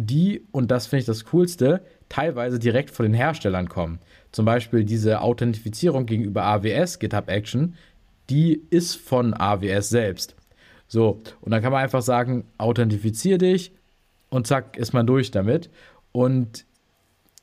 [0.00, 3.98] die, und das finde ich das Coolste, teilweise direkt von den Herstellern kommen.
[4.32, 7.74] Zum Beispiel diese Authentifizierung gegenüber AWS, GitHub Action,
[8.28, 10.36] die ist von AWS selbst.
[10.88, 13.72] So, und dann kann man einfach sagen, authentifizier dich
[14.28, 15.70] und zack, ist man durch damit.
[16.12, 16.64] Und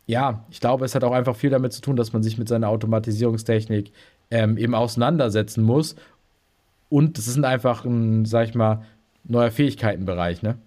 [0.06, 2.48] ja, ich glaube, es hat auch einfach viel damit zu tun, dass man sich mit
[2.48, 3.91] seiner Automatisierungstechnik
[4.32, 5.96] ähm, eben auseinandersetzen muss.
[6.89, 8.84] Und es ist einfach ein, sag ich mal,
[9.26, 10.58] neuer Fähigkeitenbereich, ne?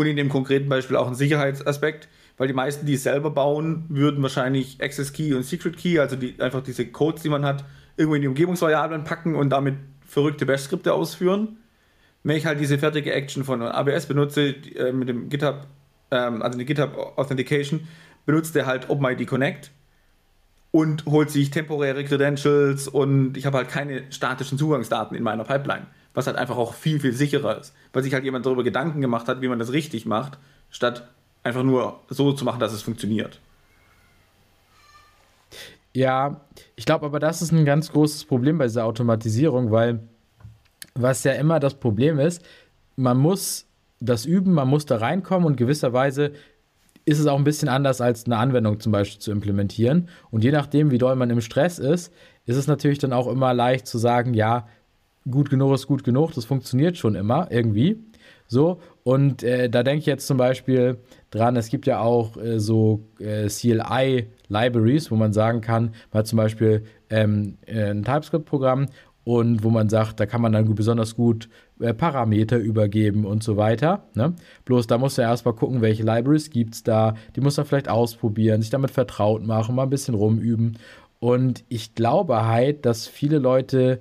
[0.00, 2.08] Und in dem konkreten Beispiel auch ein Sicherheitsaspekt,
[2.38, 6.16] weil die meisten, die es selber bauen, würden wahrscheinlich Access Key und Secret Key, also
[6.16, 7.66] die, einfach diese Codes, die man hat,
[7.98, 9.74] irgendwo in die Umgebungsvariablen packen und damit
[10.06, 11.58] verrückte Bash-Skripte ausführen.
[12.22, 15.66] Wenn ich halt diese fertige Action von ABS benutze, äh, mit dem GitHub,
[16.10, 17.86] ähm, also eine GitHub Authentication,
[18.24, 19.70] benutzt der halt OpenID Connect
[20.70, 25.88] und holt sich temporäre Credentials und ich habe halt keine statischen Zugangsdaten in meiner Pipeline
[26.14, 27.74] was halt einfach auch viel, viel sicherer ist.
[27.92, 30.38] Weil sich halt jemand darüber Gedanken gemacht hat, wie man das richtig macht,
[30.70, 31.08] statt
[31.42, 33.40] einfach nur so zu machen, dass es funktioniert.
[35.92, 36.40] Ja,
[36.76, 40.00] ich glaube aber, das ist ein ganz großes Problem bei dieser Automatisierung, weil
[40.94, 42.42] was ja immer das Problem ist,
[42.96, 43.66] man muss
[44.00, 46.32] das üben, man muss da reinkommen und gewisserweise
[47.04, 50.08] ist es auch ein bisschen anders als eine Anwendung zum Beispiel zu implementieren.
[50.30, 52.12] Und je nachdem, wie doll man im Stress ist,
[52.46, 54.68] ist es natürlich dann auch immer leicht zu sagen, ja,
[55.28, 57.98] gut genug ist gut genug, das funktioniert schon immer irgendwie.
[58.46, 60.98] So, und äh, da denke ich jetzt zum Beispiel
[61.30, 66.36] dran, es gibt ja auch äh, so äh, CLI-Libraries, wo man sagen kann, hat zum
[66.38, 68.86] Beispiel ähm, äh, ein TypeScript-Programm
[69.22, 73.56] und wo man sagt, da kann man dann besonders gut äh, Parameter übergeben und so
[73.56, 74.04] weiter.
[74.14, 74.34] Ne?
[74.64, 77.88] Bloß da muss er erstmal gucken, welche Libraries gibt es da, die muss er vielleicht
[77.88, 80.76] ausprobieren, sich damit vertraut machen, mal ein bisschen rumüben.
[81.20, 84.00] Und ich glaube halt, dass viele Leute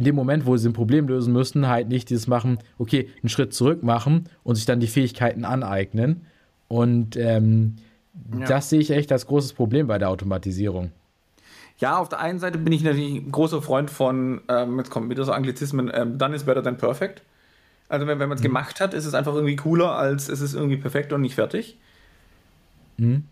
[0.00, 3.28] in dem Moment, wo sie ein Problem lösen müssen, halt nicht dieses machen, okay, einen
[3.28, 6.22] Schritt zurück machen und sich dann die Fähigkeiten aneignen.
[6.68, 7.76] Und ähm,
[8.38, 8.46] ja.
[8.46, 10.90] das sehe ich echt als großes Problem bei der Automatisierung.
[11.76, 15.10] Ja, auf der einen Seite bin ich natürlich ein großer Freund von, ähm, jetzt kommt
[15.10, 17.20] wieder so Anglizismen, ähm, done is better than perfect.
[17.90, 18.48] Also wenn, wenn man es mhm.
[18.48, 21.76] gemacht hat, ist es einfach irgendwie cooler, als es ist irgendwie perfekt und nicht fertig.
[22.96, 23.24] Mhm.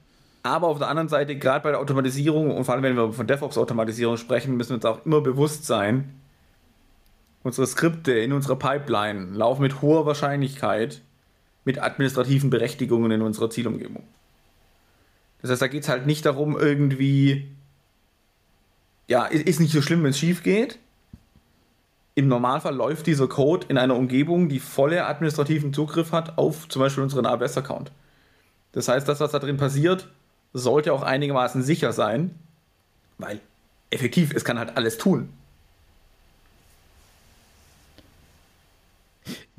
[0.42, 3.26] Aber auf der anderen Seite, gerade bei der Automatisierung und vor allem wenn wir von
[3.26, 6.12] DevOps-Automatisierung sprechen, müssen wir uns auch immer bewusst sein,
[7.42, 11.02] Unsere Skripte in unserer Pipeline laufen mit hoher Wahrscheinlichkeit
[11.64, 14.02] mit administrativen Berechtigungen in unserer Zielumgebung.
[15.40, 17.48] Das heißt, da geht es halt nicht darum, irgendwie,
[19.06, 20.78] ja, ist nicht so schlimm, wenn es schief geht.
[22.14, 26.80] Im Normalfall läuft dieser Code in einer Umgebung, die volle administrativen Zugriff hat auf zum
[26.80, 27.92] Beispiel unseren AWS-Account.
[28.72, 30.08] Das heißt, das, was da drin passiert,
[30.52, 32.34] sollte auch einigermaßen sicher sein,
[33.18, 33.40] weil
[33.90, 35.28] effektiv, es kann halt alles tun.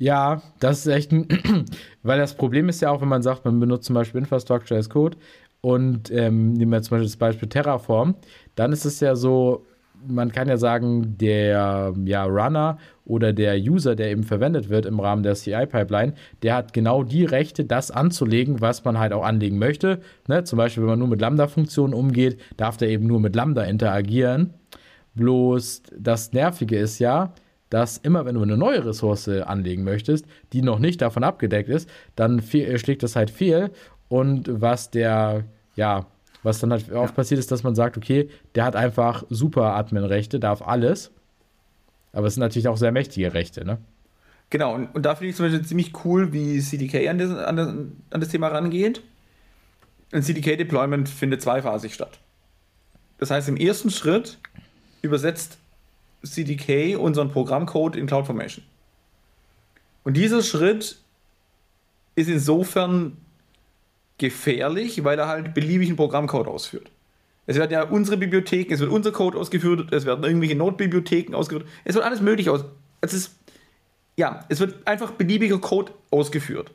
[0.00, 1.28] Ja, das ist echt ein,
[2.02, 4.88] weil das Problem ist ja auch, wenn man sagt, man benutzt zum Beispiel Infrastructure as
[4.88, 5.18] Code
[5.60, 8.14] und ähm, nehmen wir zum Beispiel das Beispiel Terraform,
[8.54, 9.66] dann ist es ja so,
[10.08, 15.00] man kann ja sagen, der ja, Runner oder der User, der eben verwendet wird im
[15.00, 19.58] Rahmen der CI-Pipeline, der hat genau die Rechte, das anzulegen, was man halt auch anlegen
[19.58, 20.00] möchte.
[20.28, 20.44] Ne?
[20.44, 24.54] Zum Beispiel, wenn man nur mit Lambda-Funktionen umgeht, darf der eben nur mit Lambda interagieren.
[25.14, 27.34] Bloß das Nervige ist ja,
[27.70, 31.88] dass immer, wenn du eine neue Ressource anlegen möchtest, die noch nicht davon abgedeckt ist,
[32.16, 33.70] dann äh, schlägt das halt fehl.
[34.08, 35.44] Und was der,
[35.76, 36.06] ja,
[36.42, 40.40] was dann halt oft passiert ist, dass man sagt, okay, der hat einfach super Admin-Rechte,
[40.40, 41.12] darf alles.
[42.12, 43.78] Aber es sind natürlich auch sehr mächtige Rechte, ne?
[44.50, 47.56] Genau, und, und da finde ich zum Beispiel ziemlich cool, wie CDK an das, an
[47.56, 49.00] das, an das Thema rangeht.
[50.10, 52.18] Ein CDK-Deployment findet zweiphasig statt.
[53.18, 54.38] Das heißt, im ersten Schritt
[55.02, 55.59] übersetzt
[56.22, 58.64] CDK unseren Programmcode in CloudFormation.
[60.04, 60.98] Und dieser Schritt
[62.14, 63.16] ist insofern
[64.18, 66.90] gefährlich, weil er halt beliebigen Programmcode ausführt.
[67.46, 71.68] Es werden ja unsere Bibliotheken, es wird unser Code ausgeführt, es werden irgendwelche Node-Bibliotheken ausgeführt,
[71.84, 72.64] es wird alles möglich aus.
[73.00, 73.34] Es ist,
[74.16, 76.70] ja, es wird einfach beliebiger Code ausgeführt.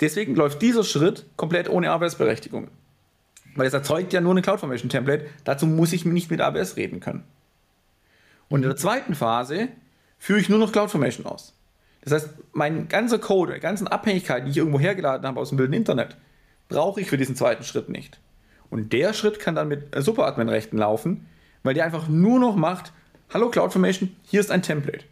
[0.00, 2.68] Deswegen läuft dieser Schritt komplett ohne AWS-Berechtigung.
[3.54, 7.24] Weil es erzeugt ja nur eine CloudFormation-Template, dazu muss ich nicht mit AWS reden können.
[8.48, 9.68] Und in der zweiten Phase
[10.18, 11.54] führe ich nur noch CloudFormation aus.
[12.02, 15.58] Das heißt, mein ganzer Code, die ganzen Abhängigkeiten, die ich irgendwo hergeladen habe aus dem
[15.58, 16.16] wilden Internet,
[16.68, 18.20] brauche ich für diesen zweiten Schritt nicht.
[18.70, 21.26] Und der Schritt kann dann mit Superadmin-Rechten laufen,
[21.62, 22.92] weil der einfach nur noch macht,
[23.32, 25.04] hallo CloudFormation, hier ist ein Template.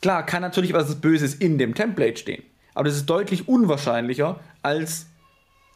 [0.00, 2.42] Klar, kann natürlich was Böses in dem Template stehen,
[2.74, 5.06] aber das ist deutlich unwahrscheinlicher, als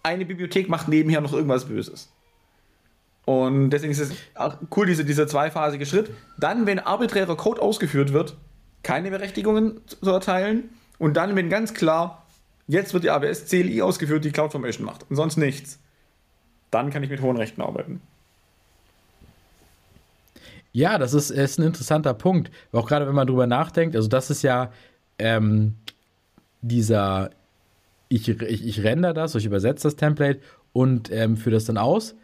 [0.02, 2.12] eine Bibliothek macht nebenher noch irgendwas Böses.
[3.26, 4.12] Und deswegen ist es
[4.74, 6.10] cool, diese, dieser zweiphasige Schritt.
[6.38, 8.36] Dann, wenn arbiträrer Code ausgeführt wird,
[8.84, 10.70] keine Berechtigungen zu erteilen.
[10.98, 12.24] Und dann, wenn ganz klar,
[12.68, 15.80] jetzt wird die AWS CLI ausgeführt, die CloudFormation macht und sonst nichts,
[16.70, 18.00] dann kann ich mit hohen Rechten arbeiten.
[20.72, 22.50] Ja, das ist, ist ein interessanter Punkt.
[22.70, 24.70] Auch gerade wenn man drüber nachdenkt, also das ist ja
[25.18, 25.74] ähm,
[26.60, 27.30] dieser,
[28.08, 30.40] ich, ich, ich render das, ich übersetze das Template
[30.72, 32.14] und ähm, führe das dann aus.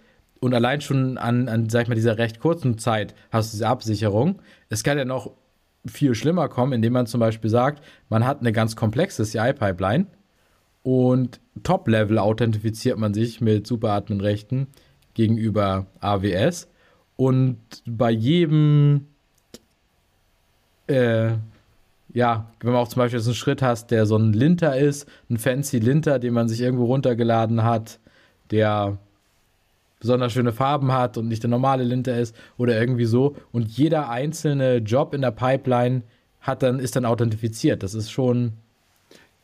[0.43, 3.69] Und allein schon an, an, sag ich mal, dieser recht kurzen Zeit hast du diese
[3.69, 4.43] Absicherung.
[4.71, 5.31] Es kann ja noch
[5.87, 10.07] viel schlimmer kommen, indem man zum Beispiel sagt, man hat eine ganz komplexe CI-Pipeline
[10.83, 14.67] und Top-Level authentifiziert man sich mit Superadmin-Rechten
[15.15, 16.67] gegenüber AWS
[17.15, 19.07] und bei jedem,
[20.89, 21.35] äh,
[22.15, 25.09] ja, wenn man auch zum Beispiel so einen Schritt hast, der so ein Linter ist,
[25.31, 28.01] ein fancy Linter, den man sich irgendwo runtergeladen hat,
[28.51, 28.99] der
[30.03, 33.37] besonders schöne Farben hat und nicht der normale Linter ist oder irgendwie so.
[33.53, 36.03] Und jeder einzelne Job in der Pipeline
[36.41, 37.85] hat dann, ist dann authentifiziert.
[37.85, 38.55] Das ist schon.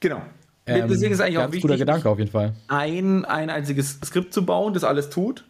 [0.00, 0.20] Genau.
[0.66, 2.54] Ähm, Deswegen ist eigentlich auch wichtig, guter Gedanke auf jeden Fall.
[2.66, 5.44] Ein, ein einziges Skript zu bauen, das alles tut,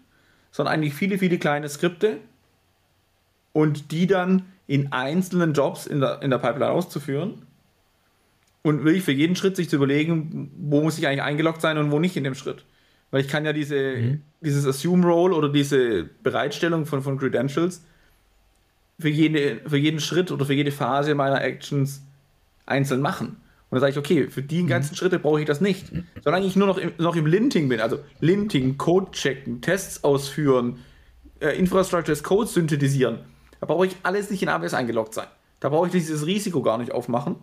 [0.52, 2.18] sondern eigentlich viele, viele kleine Skripte
[3.54, 7.46] und die dann in einzelnen Jobs in der, in der Pipeline auszuführen
[8.62, 11.90] und wirklich für jeden Schritt sich zu überlegen, wo muss ich eigentlich eingeloggt sein und
[11.90, 12.66] wo nicht in dem Schritt.
[13.10, 14.22] Weil ich kann ja diese, mhm.
[14.40, 17.82] dieses Assume Role oder diese Bereitstellung von, von Credentials
[18.98, 22.02] für, jede, für jeden Schritt oder für jede Phase meiner Actions
[22.66, 23.36] einzeln machen.
[23.70, 24.68] Und dann sage ich, okay, für die mhm.
[24.68, 24.96] ganzen mhm.
[24.96, 25.92] Schritte brauche ich das nicht.
[26.22, 30.78] Solange ich nur noch im, noch im Linting bin, also Linting, Code checken, Tests ausführen,
[31.40, 33.20] äh, Infrastructure as Code synthetisieren,
[33.60, 35.26] da brauche ich alles nicht in AWS eingeloggt sein.
[35.60, 37.36] Da brauche ich dieses Risiko gar nicht aufmachen.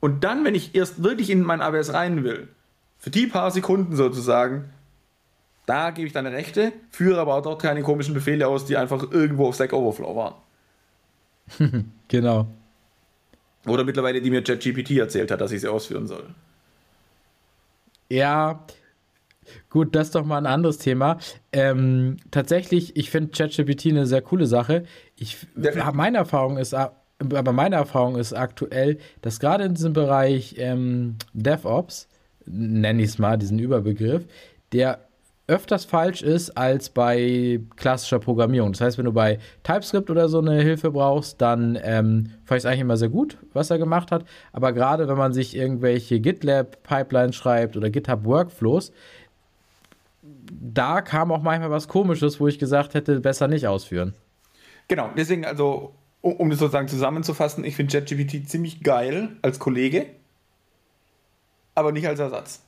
[0.00, 2.48] Und dann, wenn ich erst wirklich in mein AWS rein will,
[3.04, 4.70] für die paar Sekunden sozusagen,
[5.66, 9.12] da gebe ich deine Rechte, führe aber auch dort keine komischen Befehle aus, die einfach
[9.12, 11.84] irgendwo auf Stack Overflow waren.
[12.08, 12.46] genau.
[13.66, 16.24] Oder mittlerweile, die mir ChatGPT erzählt hat, dass ich sie ausführen soll.
[18.08, 18.64] Ja,
[19.68, 21.18] gut, das ist doch mal ein anderes Thema.
[21.52, 24.86] Ähm, tatsächlich, ich finde ChatGPT eine sehr coole Sache.
[25.14, 25.46] Ich,
[25.92, 32.08] meine Erfahrung ist, aber meine Erfahrung ist aktuell, dass gerade in diesem Bereich ähm, DevOps
[32.46, 34.24] nenne ich es mal, diesen Überbegriff,
[34.72, 35.00] der
[35.46, 38.72] öfters falsch ist als bei klassischer Programmierung.
[38.72, 42.64] Das heißt, wenn du bei TypeScript oder so eine Hilfe brauchst, dann ähm, fand ich
[42.64, 44.24] es eigentlich immer sehr gut, was er gemacht hat.
[44.52, 48.92] Aber gerade wenn man sich irgendwelche GitLab-Pipelines schreibt oder GitHub-Workflows,
[50.50, 54.14] da kam auch manchmal was Komisches, wo ich gesagt hätte, besser nicht ausführen.
[54.88, 60.06] Genau, deswegen also, um, das sozusagen zusammenzufassen, ich finde ChatGPT ziemlich geil als Kollege
[61.74, 62.62] aber nicht als Ersatz.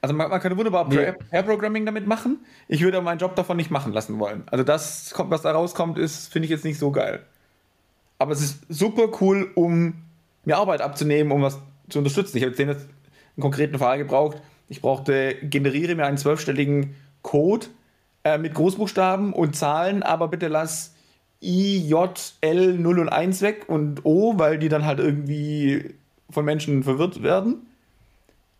[0.00, 1.12] Also man, man könnte wunderbar nee.
[1.30, 2.44] Pair-Programming damit machen.
[2.68, 4.42] Ich würde meinen Job davon nicht machen lassen wollen.
[4.50, 7.24] Also das, was da rauskommt, ist, finde ich jetzt nicht so geil.
[8.18, 9.94] Aber es ist super cool, um
[10.44, 12.36] mir Arbeit abzunehmen, um was zu unterstützen.
[12.36, 12.86] Ich habe jetzt einen
[13.40, 14.42] konkreten Fall gebraucht.
[14.68, 17.66] Ich brauchte, generiere mir einen zwölfstelligen Code
[18.24, 20.94] äh, mit Großbuchstaben und Zahlen, aber bitte lass
[21.42, 25.94] I, J, L, 0 und 1 weg und O, weil die dann halt irgendwie
[26.30, 27.66] von Menschen verwirrt werden.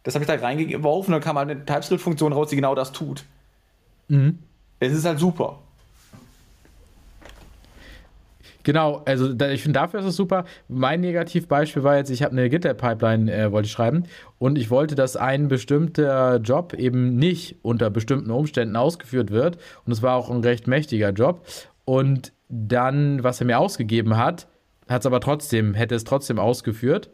[0.03, 3.25] Das habe ich da reingeworfen, dann kam halt eine TypeScript-Funktion raus, die genau das tut.
[4.09, 4.39] Mhm.
[4.81, 5.59] Es ist halt super.
[8.65, 10.47] Genau, also da, ich finde, dafür ist es super.
[10.69, 14.05] Mein Negativbeispiel war jetzt, ich habe eine GitLab-Pipeline, äh, wollte ich schreiben,
[14.39, 19.59] und ich wollte, dass ein bestimmter Job eben nicht unter bestimmten Umständen ausgeführt wird.
[19.85, 21.47] Und es war auch ein recht mächtiger Job.
[21.85, 24.49] Und dann, was er mir ausgegeben hat,
[24.89, 27.11] hat es aber trotzdem, hätte es trotzdem ausgeführt.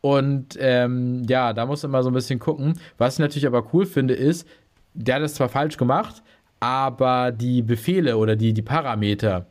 [0.00, 2.78] Und ähm, ja, da muss man mal so ein bisschen gucken.
[2.98, 4.46] Was ich natürlich aber cool finde, ist,
[4.94, 6.22] der hat es zwar falsch gemacht,
[6.60, 9.46] aber die Befehle oder die, die Parameter,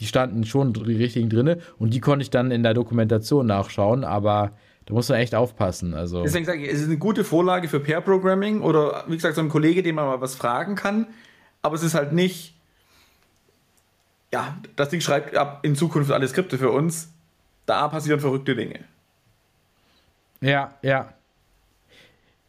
[0.00, 4.04] die standen schon die richtigen drinne und die konnte ich dann in der Dokumentation nachschauen,
[4.04, 4.52] aber
[4.86, 5.94] da muss man echt aufpassen.
[5.94, 6.22] Also.
[6.22, 9.40] Deswegen sage ich, es ist eine gute Vorlage für Pair Programming oder wie gesagt, so
[9.40, 11.06] ein Kollege, den man mal was fragen kann,
[11.62, 12.56] aber es ist halt nicht,
[14.32, 17.12] ja, das Ding schreibt ab in Zukunft alle Skripte für uns.
[17.66, 18.80] Da passieren verrückte Dinge.
[20.42, 21.14] Ja, ja.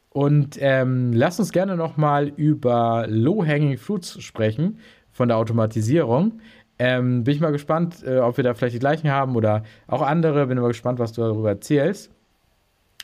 [0.10, 4.80] Und ähm, lass uns gerne nochmal über Low-Hanging Fruits sprechen
[5.12, 6.40] von der Automatisierung.
[6.80, 10.02] Ähm, bin ich mal gespannt, äh, ob wir da vielleicht die gleichen haben oder auch
[10.02, 10.48] andere.
[10.48, 12.12] Bin mal gespannt, was du darüber erzählst.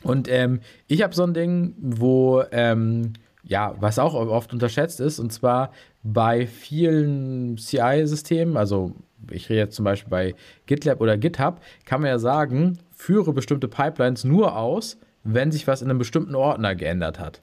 [0.02, 5.18] Und ähm, ich habe so ein Ding, wo, ähm, ja, was auch oft unterschätzt ist,
[5.18, 5.72] und zwar
[6.02, 8.94] bei vielen CI-Systemen, also
[9.30, 10.34] ich rede jetzt zum Beispiel bei
[10.66, 15.82] GitLab oder GitHub, kann man ja sagen, führe bestimmte Pipelines nur aus, wenn sich was
[15.82, 17.42] in einem bestimmten Ordner geändert hat.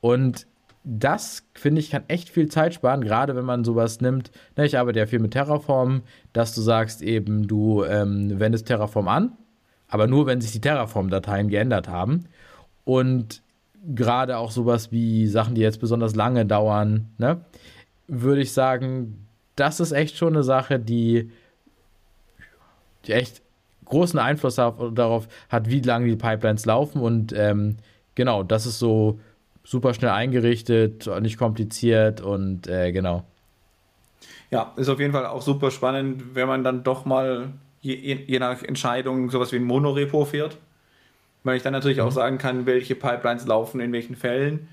[0.00, 0.46] Und
[0.84, 4.30] das, finde ich, kann echt viel Zeit sparen, gerade wenn man sowas nimmt.
[4.56, 6.02] Ne, ich arbeite ja viel mit Terraform,
[6.32, 9.32] dass du sagst eben, du ähm, wendest Terraform an,
[9.88, 12.24] aber nur, wenn sich die Terraform-Dateien geändert haben.
[12.84, 13.42] Und
[13.94, 17.40] gerade auch sowas wie Sachen, die jetzt besonders lange dauern, ne,
[18.06, 21.30] würde ich sagen, das ist echt schon eine Sache, die,
[23.06, 23.42] die echt
[23.84, 27.00] großen Einfluss auf, darauf hat, wie lange die Pipelines laufen.
[27.00, 27.76] Und ähm,
[28.14, 29.18] genau, das ist so
[29.64, 33.24] super schnell eingerichtet, nicht kompliziert und äh, genau.
[34.50, 38.38] Ja, ist auf jeden Fall auch super spannend, wenn man dann doch mal je, je
[38.38, 40.56] nach Entscheidung sowas wie ein Monorepo fährt.
[41.48, 42.04] Weil ich dann natürlich mhm.
[42.04, 44.68] auch sagen kann, welche Pipelines laufen in welchen Fällen,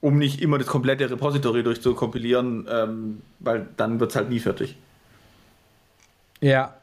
[0.00, 4.76] um nicht immer das komplette Repository durchzukompilieren, ähm, weil dann wird es halt nie fertig.
[6.40, 6.76] Ja,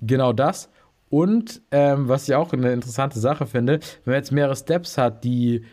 [0.00, 0.70] genau das.
[1.08, 5.22] Und ähm, was ich auch eine interessante Sache finde, wenn man jetzt mehrere Steps hat,
[5.22, 5.64] die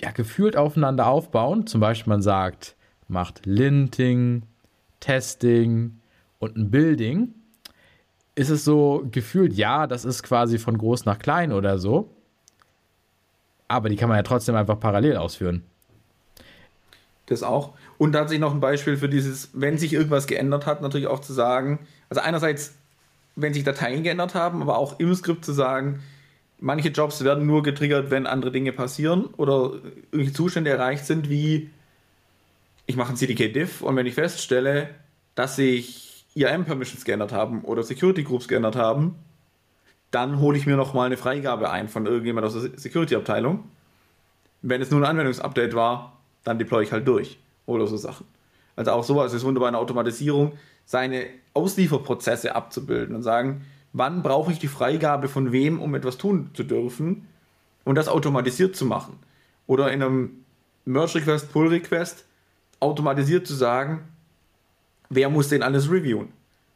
[0.00, 2.74] ja gefühlt aufeinander aufbauen, zum Beispiel man sagt,
[3.06, 4.44] macht Linting,
[5.00, 5.98] Testing
[6.38, 7.34] und ein Building,
[8.34, 12.13] ist es so gefühlt, ja, das ist quasi von groß nach klein oder so.
[13.68, 15.62] Aber die kann man ja trotzdem einfach parallel ausführen.
[17.26, 17.72] Das auch.
[17.96, 21.32] Und tatsächlich noch ein Beispiel für dieses, wenn sich irgendwas geändert hat, natürlich auch zu
[21.32, 21.78] sagen,
[22.10, 22.74] also einerseits
[23.36, 26.02] wenn sich Dateien geändert haben, aber auch im Skript zu sagen,
[26.60, 29.72] manche Jobs werden nur getriggert, wenn andere Dinge passieren oder
[30.12, 31.70] irgendwelche Zustände erreicht sind, wie
[32.86, 34.90] ich mache ein CDK-Diff und wenn ich feststelle,
[35.34, 39.16] dass sich IAM-Permissions geändert haben oder Security-Groups geändert haben,
[40.14, 43.64] dann hole ich mir nochmal eine Freigabe ein von irgendjemand aus der Security-Abteilung.
[44.62, 48.26] Wenn es nur ein Anwendungsupdate war, dann deploy ich halt durch oder so Sachen.
[48.76, 50.52] Also auch sowas ist wunderbar eine Automatisierung,
[50.84, 56.50] seine Auslieferprozesse abzubilden und sagen, wann brauche ich die Freigabe von wem, um etwas tun
[56.54, 57.26] zu dürfen
[57.84, 59.18] und das automatisiert zu machen.
[59.66, 60.44] Oder in einem
[60.84, 62.24] Merge Request, Pull Request
[62.80, 64.04] automatisiert zu sagen,
[65.08, 66.28] wer muss denn alles reviewen?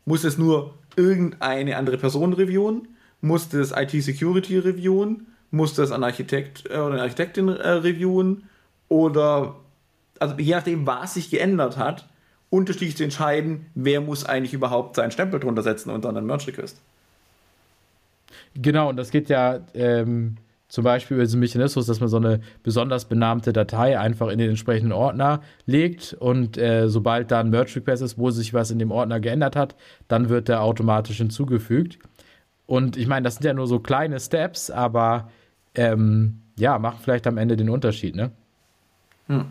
[0.07, 2.89] Muss es nur irgendeine andere Person reviewen?
[3.21, 5.27] Muss das IT Security reviewen?
[5.51, 8.45] Muss das ein Architekt äh, oder eine Architektin äh, reviewen?
[8.89, 9.57] Oder
[10.19, 12.07] also je nachdem, was sich geändert hat,
[12.51, 16.81] unterschiedlich zu entscheiden, wer muss eigentlich überhaupt seinen Stempel drunter setzen unter einen Merge Request.
[18.55, 20.37] Genau, und das geht ja ähm,
[20.69, 24.51] zum Beispiel über diesen Mechanismus, dass man so eine besonders benannte Datei einfach in den
[24.51, 28.79] entsprechenden Ordner legt und äh, sobald da ein Merge Request ist, wo sich was in
[28.79, 29.77] dem Ordner geändert hat,
[30.09, 31.99] dann wird der automatisch hinzugefügt.
[32.69, 35.31] Und ich meine, das sind ja nur so kleine Steps, aber
[35.75, 38.31] ähm, ja, machen vielleicht am Ende den Unterschied, ne?
[39.27, 39.47] Hm.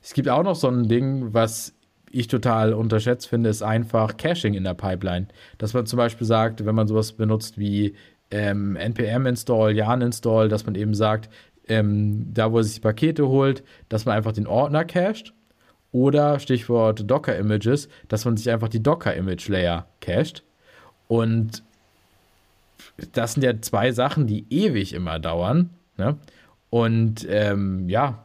[0.00, 1.74] Es gibt auch noch so ein Ding, was
[2.12, 5.26] ich total unterschätzt finde, ist einfach Caching in der Pipeline.
[5.58, 7.96] Dass man zum Beispiel sagt, wenn man sowas benutzt wie
[8.30, 11.28] ähm, npm-install, yarn-install, dass man eben sagt,
[11.66, 15.34] ähm, da wo er sich die Pakete holt, dass man einfach den Ordner cached.
[15.90, 20.44] Oder Stichwort Docker-Images, dass man sich einfach die Docker-Image-Layer cached.
[21.08, 21.62] Und
[23.12, 25.70] das sind ja zwei Sachen, die ewig immer dauern.
[25.96, 26.16] Ne?
[26.70, 28.24] Und ähm, ja,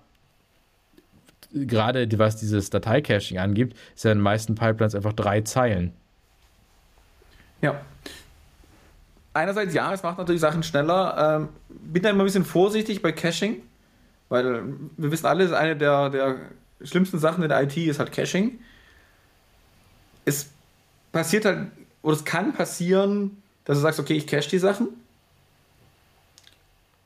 [1.52, 5.94] gerade was dieses Dateicaching angibt, ist ja in den meisten Pipelines einfach drei Zeilen.
[7.62, 7.82] Ja.
[9.34, 11.40] Einerseits ja, es macht natürlich Sachen schneller.
[11.40, 13.62] Ähm, bin da immer ein bisschen vorsichtig bei Caching,
[14.28, 14.64] weil
[14.98, 16.36] wir wissen alle, eine der, der
[16.82, 18.60] schlimmsten Sachen in der IT ist halt Caching.
[20.26, 20.50] Es
[21.12, 21.68] passiert halt,
[22.02, 24.88] oder es kann passieren, dass du sagst, okay, ich cache die Sachen.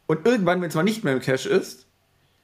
[0.08, 1.88] Und irgendwann, wenn es mal nicht mehr im Cache ist,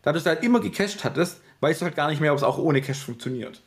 [0.02, 2.58] dass du halt immer gecached hattest, weißt du halt gar nicht mehr, ob es auch
[2.58, 3.62] ohne Cache funktioniert.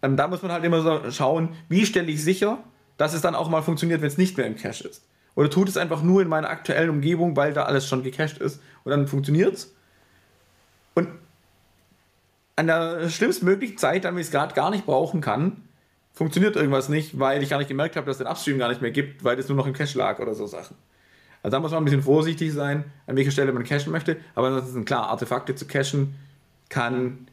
[0.00, 2.64] Ähm, da muss man halt immer so schauen, wie stelle ich sicher,
[2.96, 5.04] dass es dann auch mal funktioniert, wenn es nicht mehr im Cache ist?
[5.34, 8.58] Oder tut es einfach nur in meiner aktuellen Umgebung, weil da alles schon gecached ist
[8.84, 9.74] und dann funktioniert es?
[10.94, 11.10] Und
[12.56, 15.67] an der schlimmstmöglichen Zeit, dann, wenn ich es gerade gar nicht brauchen kann,
[16.18, 18.82] funktioniert irgendwas nicht, weil ich gar nicht gemerkt habe, dass es den Upstream gar nicht
[18.82, 20.76] mehr gibt, weil es nur noch im Cache lag oder so Sachen.
[21.44, 24.16] Also da muss man ein bisschen vorsichtig sein, an welcher Stelle man cachen möchte.
[24.34, 26.16] Aber ansonsten klar, Artefakte zu cachen
[26.68, 27.28] kann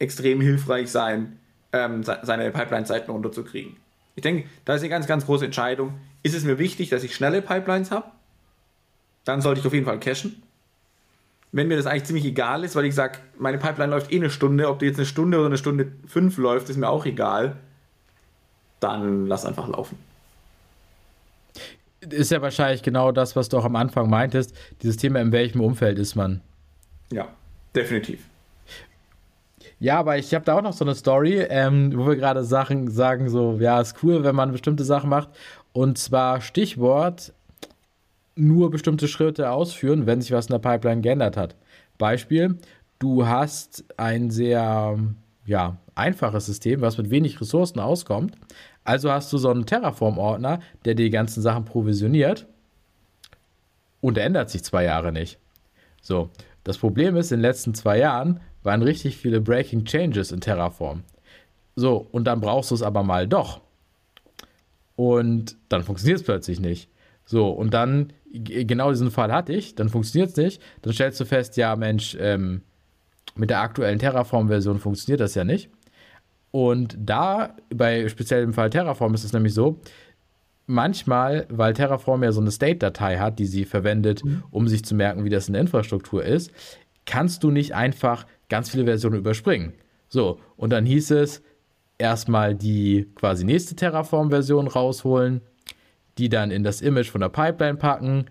[0.00, 1.38] extrem hilfreich sein,
[1.72, 3.76] ähm, seine Pipeline-Zeiten runterzukriegen.
[4.16, 5.94] Ich denke, da ist eine ganz, ganz große Entscheidung.
[6.24, 8.06] Ist es mir wichtig, dass ich schnelle Pipelines habe?
[9.24, 10.42] Dann sollte ich auf jeden Fall cachen
[11.54, 14.28] wenn mir das eigentlich ziemlich egal ist, weil ich sage, meine Pipeline läuft eh eine
[14.28, 17.58] Stunde, ob die jetzt eine Stunde oder eine Stunde fünf läuft, ist mir auch egal,
[18.84, 19.98] dann lass einfach laufen.
[22.00, 25.60] Ist ja wahrscheinlich genau das, was du auch am Anfang meintest, dieses Thema, in welchem
[25.60, 26.42] Umfeld ist man.
[27.10, 27.28] Ja,
[27.74, 28.20] definitiv.
[29.80, 32.90] Ja, aber ich habe da auch noch so eine Story, ähm, wo wir gerade Sachen
[32.90, 35.30] sagen, so, ja, ist cool, wenn man bestimmte Sachen macht.
[35.72, 37.32] Und zwar Stichwort
[38.36, 41.54] nur bestimmte Schritte ausführen, wenn sich was in der Pipeline geändert hat.
[41.98, 42.58] Beispiel,
[42.98, 44.98] du hast ein sehr
[45.46, 48.34] ja, einfaches System, was mit wenig Ressourcen auskommt.
[48.84, 52.46] Also hast du so einen Terraform-Ordner, der die ganzen Sachen provisioniert
[54.00, 55.38] und der ändert sich zwei Jahre nicht.
[56.02, 56.30] So,
[56.64, 61.04] das Problem ist, in den letzten zwei Jahren waren richtig viele Breaking Changes in Terraform.
[61.76, 63.60] So, und dann brauchst du es aber mal doch.
[64.96, 66.88] Und dann funktioniert es plötzlich nicht.
[67.26, 70.62] So, und dann genau diesen Fall hatte ich, dann funktioniert es nicht.
[70.82, 72.62] Dann stellst du fest, ja, Mensch, ähm,
[73.34, 75.70] mit der aktuellen Terraform-Version funktioniert das ja nicht.
[76.50, 79.80] Und da, bei speziell im Fall Terraform, ist es nämlich so,
[80.66, 84.44] manchmal, weil Terraform ja so eine State-Datei hat, die sie verwendet, mhm.
[84.50, 86.52] um sich zu merken, wie das in der Infrastruktur ist,
[87.06, 89.74] kannst du nicht einfach ganz viele Versionen überspringen.
[90.08, 91.42] So, und dann hieß es,
[91.98, 95.40] erstmal die quasi nächste Terraform-Version rausholen,
[96.18, 98.26] die dann in das Image von der Pipeline packen,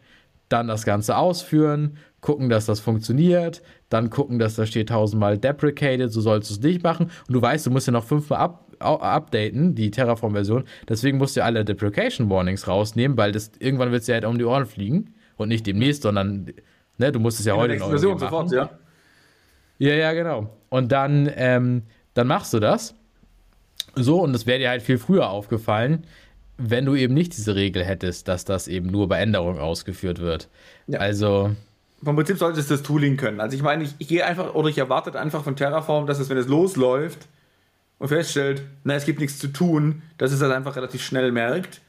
[0.49, 3.61] dann das Ganze ausführen, gucken, dass das funktioniert,
[3.93, 7.11] dann gucken, dass da steht tausendmal deprecated, so sollst du es nicht machen.
[7.27, 10.63] Und du weißt, du musst ja noch fünfmal up, updaten, die Terraform-Version.
[10.89, 14.37] Deswegen musst du alle Deprecation Warnings rausnehmen, weil das irgendwann wird es ja halt um
[14.37, 15.13] die Ohren fliegen.
[15.35, 16.51] Und nicht demnächst, sondern
[16.97, 18.69] ne, du musst es ja in heute noch Version sofort, ja.
[19.79, 20.49] Ja, ja, genau.
[20.69, 21.83] Und dann, ähm,
[22.13, 22.95] dann machst du das.
[23.95, 26.05] So, und das wäre dir halt viel früher aufgefallen
[26.57, 30.49] wenn du eben nicht diese Regel hättest, dass das eben nur bei Änderung ausgeführt wird.
[30.87, 30.99] Ja.
[30.99, 31.55] Also.
[32.03, 33.39] Vom Prinzip sollte es das Tooling können.
[33.39, 36.29] Also ich meine, ich, ich gehe einfach oder ich erwarte einfach von Terraform, dass es,
[36.29, 37.27] wenn es losläuft
[37.99, 41.81] und feststellt, na, es gibt nichts zu tun, dass es das einfach relativ schnell merkt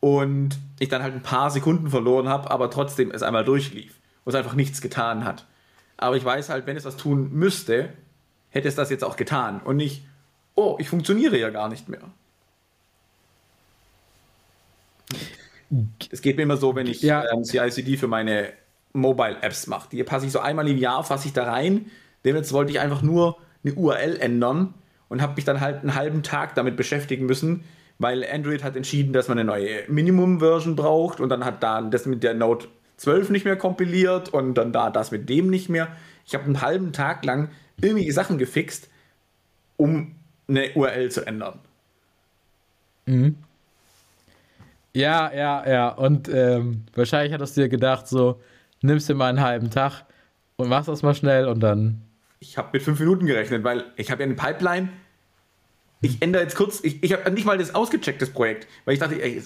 [0.00, 3.94] und ich dann halt ein paar Sekunden verloren habe, aber trotzdem es einmal durchlief
[4.24, 5.46] und es einfach nichts getan hat.
[5.96, 7.90] Aber ich weiß halt, wenn es was tun müsste,
[8.50, 10.04] hätte es das jetzt auch getan und nicht,
[10.54, 12.02] oh, ich funktioniere ja gar nicht mehr.
[16.10, 17.24] Es geht mir immer so, wenn ich ja.
[17.32, 18.52] ähm, CICD für meine
[18.92, 19.88] Mobile-Apps mache.
[19.90, 21.90] Die passe ich so einmal im Jahr, fasse ich da rein.
[22.24, 24.74] Demnach wollte ich einfach nur eine URL ändern
[25.08, 27.64] und habe mich dann halt einen halben Tag damit beschäftigen müssen,
[27.98, 32.06] weil Android hat entschieden, dass man eine neue Minimum-Version braucht und dann hat da das
[32.06, 35.88] mit der Note 12 nicht mehr kompiliert und dann da das mit dem nicht mehr.
[36.26, 38.88] Ich habe einen halben Tag lang irgendwie Sachen gefixt,
[39.76, 40.16] um
[40.48, 41.58] eine URL zu ändern.
[43.06, 43.36] Mhm.
[44.92, 45.88] Ja, ja, ja.
[45.90, 48.40] Und ähm, wahrscheinlich hattest du dir gedacht, so,
[48.82, 50.04] nimmst dir mal einen halben Tag
[50.56, 52.02] und machst das mal schnell und dann.
[52.40, 54.90] Ich habe mit fünf Minuten gerechnet, weil ich habe ja eine Pipeline.
[56.00, 59.00] Ich ändere jetzt kurz, ich, ich habe nicht mal das ausgecheckt, das Projekt, weil ich
[59.00, 59.42] dachte, ey,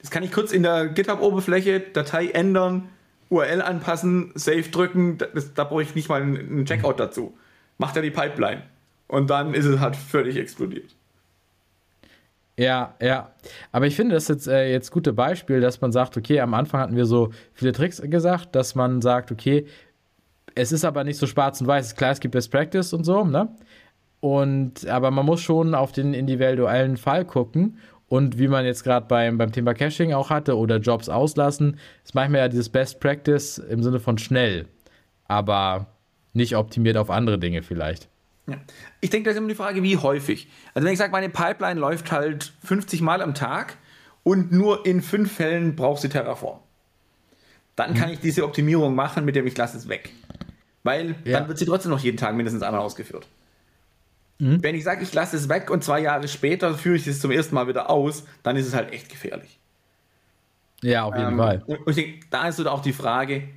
[0.00, 2.90] das kann ich kurz in der GitHub-Oberfläche, Datei ändern,
[3.30, 7.36] URL anpassen, Save drücken, das, da brauche ich nicht mal einen, einen Checkout dazu.
[7.78, 8.62] Macht er die Pipeline.
[9.08, 10.94] Und dann ist es halt völlig explodiert.
[12.56, 13.30] Ja, ja.
[13.72, 16.80] Aber ich finde das jetzt äh, jetzt gute Beispiel, dass man sagt, okay, am Anfang
[16.80, 19.66] hatten wir so viele Tricks gesagt, dass man sagt, okay,
[20.54, 21.96] es ist aber nicht so schwarz und weiß.
[21.96, 23.48] Klar, es gibt Best Practice und so, ne?
[24.20, 27.78] Und aber man muss schon auf den individuellen Fall gucken.
[28.08, 32.14] Und wie man jetzt gerade beim, beim Thema Caching auch hatte oder Jobs auslassen, ist
[32.14, 34.66] manchmal ja dieses Best Practice im Sinne von schnell,
[35.26, 35.86] aber
[36.32, 38.08] nicht optimiert auf andere Dinge vielleicht.
[38.46, 38.56] Ja.
[39.00, 40.48] Ich denke, das ist immer die Frage, wie häufig.
[40.74, 43.76] Also wenn ich sage, meine Pipeline läuft halt 50 Mal am Tag
[44.22, 46.60] und nur in fünf Fällen braucht sie Terraform.
[47.76, 47.94] Dann mhm.
[47.94, 50.10] kann ich diese Optimierung machen, mit dem ich lasse es weg.
[50.82, 51.38] Weil ja.
[51.38, 53.26] dann wird sie trotzdem noch jeden Tag mindestens einmal ausgeführt.
[54.38, 54.62] Mhm.
[54.62, 57.30] Wenn ich sage, ich lasse es weg und zwei Jahre später führe ich es zum
[57.30, 59.58] ersten Mal wieder aus, dann ist es halt echt gefährlich.
[60.82, 61.62] Ja, auf jeden ähm, Fall.
[61.66, 63.48] Und ich denke, da ist so auch die Frage,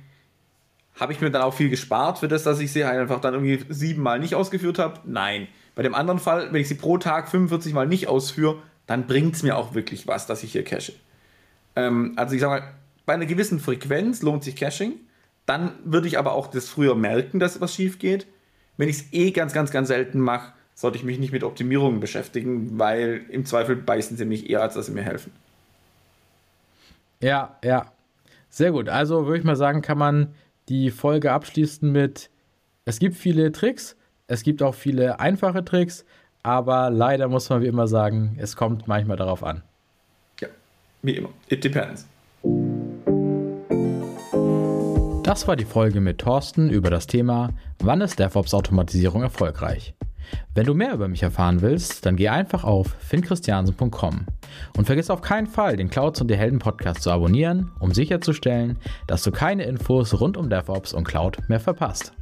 [0.98, 3.34] habe ich mir dann auch viel gespart für das, dass ich sie halt einfach dann
[3.34, 5.00] irgendwie siebenmal nicht ausgeführt habe?
[5.04, 5.48] Nein.
[5.74, 9.36] Bei dem anderen Fall, wenn ich sie pro Tag 45 Mal nicht ausführe, dann bringt
[9.36, 10.92] es mir auch wirklich was, dass ich hier cache.
[11.76, 12.68] Ähm, also ich sage mal,
[13.06, 14.94] bei einer gewissen Frequenz lohnt sich Caching.
[15.46, 18.26] Dann würde ich aber auch das früher merken, dass was schief geht.
[18.76, 22.00] Wenn ich es eh ganz, ganz, ganz selten mache, sollte ich mich nicht mit Optimierungen
[22.00, 25.32] beschäftigen, weil im Zweifel beißen sie mich eher, als dass sie mir helfen.
[27.20, 27.92] Ja, ja.
[28.50, 28.88] Sehr gut.
[28.88, 30.34] Also würde ich mal sagen, kann man
[30.68, 32.30] die Folge abschließen mit,
[32.84, 33.96] es gibt viele Tricks,
[34.26, 36.04] es gibt auch viele einfache Tricks,
[36.42, 39.62] aber leider muss man wie immer sagen, es kommt manchmal darauf an.
[40.40, 40.48] Ja,
[41.02, 41.30] wie immer.
[41.48, 42.06] It depends.
[45.22, 47.50] Das war die Folge mit Thorsten über das Thema,
[47.80, 49.94] wann ist DevOps-Automatisierung erfolgreich?
[50.54, 54.26] Wenn du mehr über mich erfahren willst, dann geh einfach auf finnchristiansen.com
[54.76, 58.78] und vergiss auf keinen Fall, den Clouds und die Helden Podcast zu abonnieren, um sicherzustellen,
[59.06, 62.12] dass du keine Infos rund um DevOps und Cloud mehr verpasst.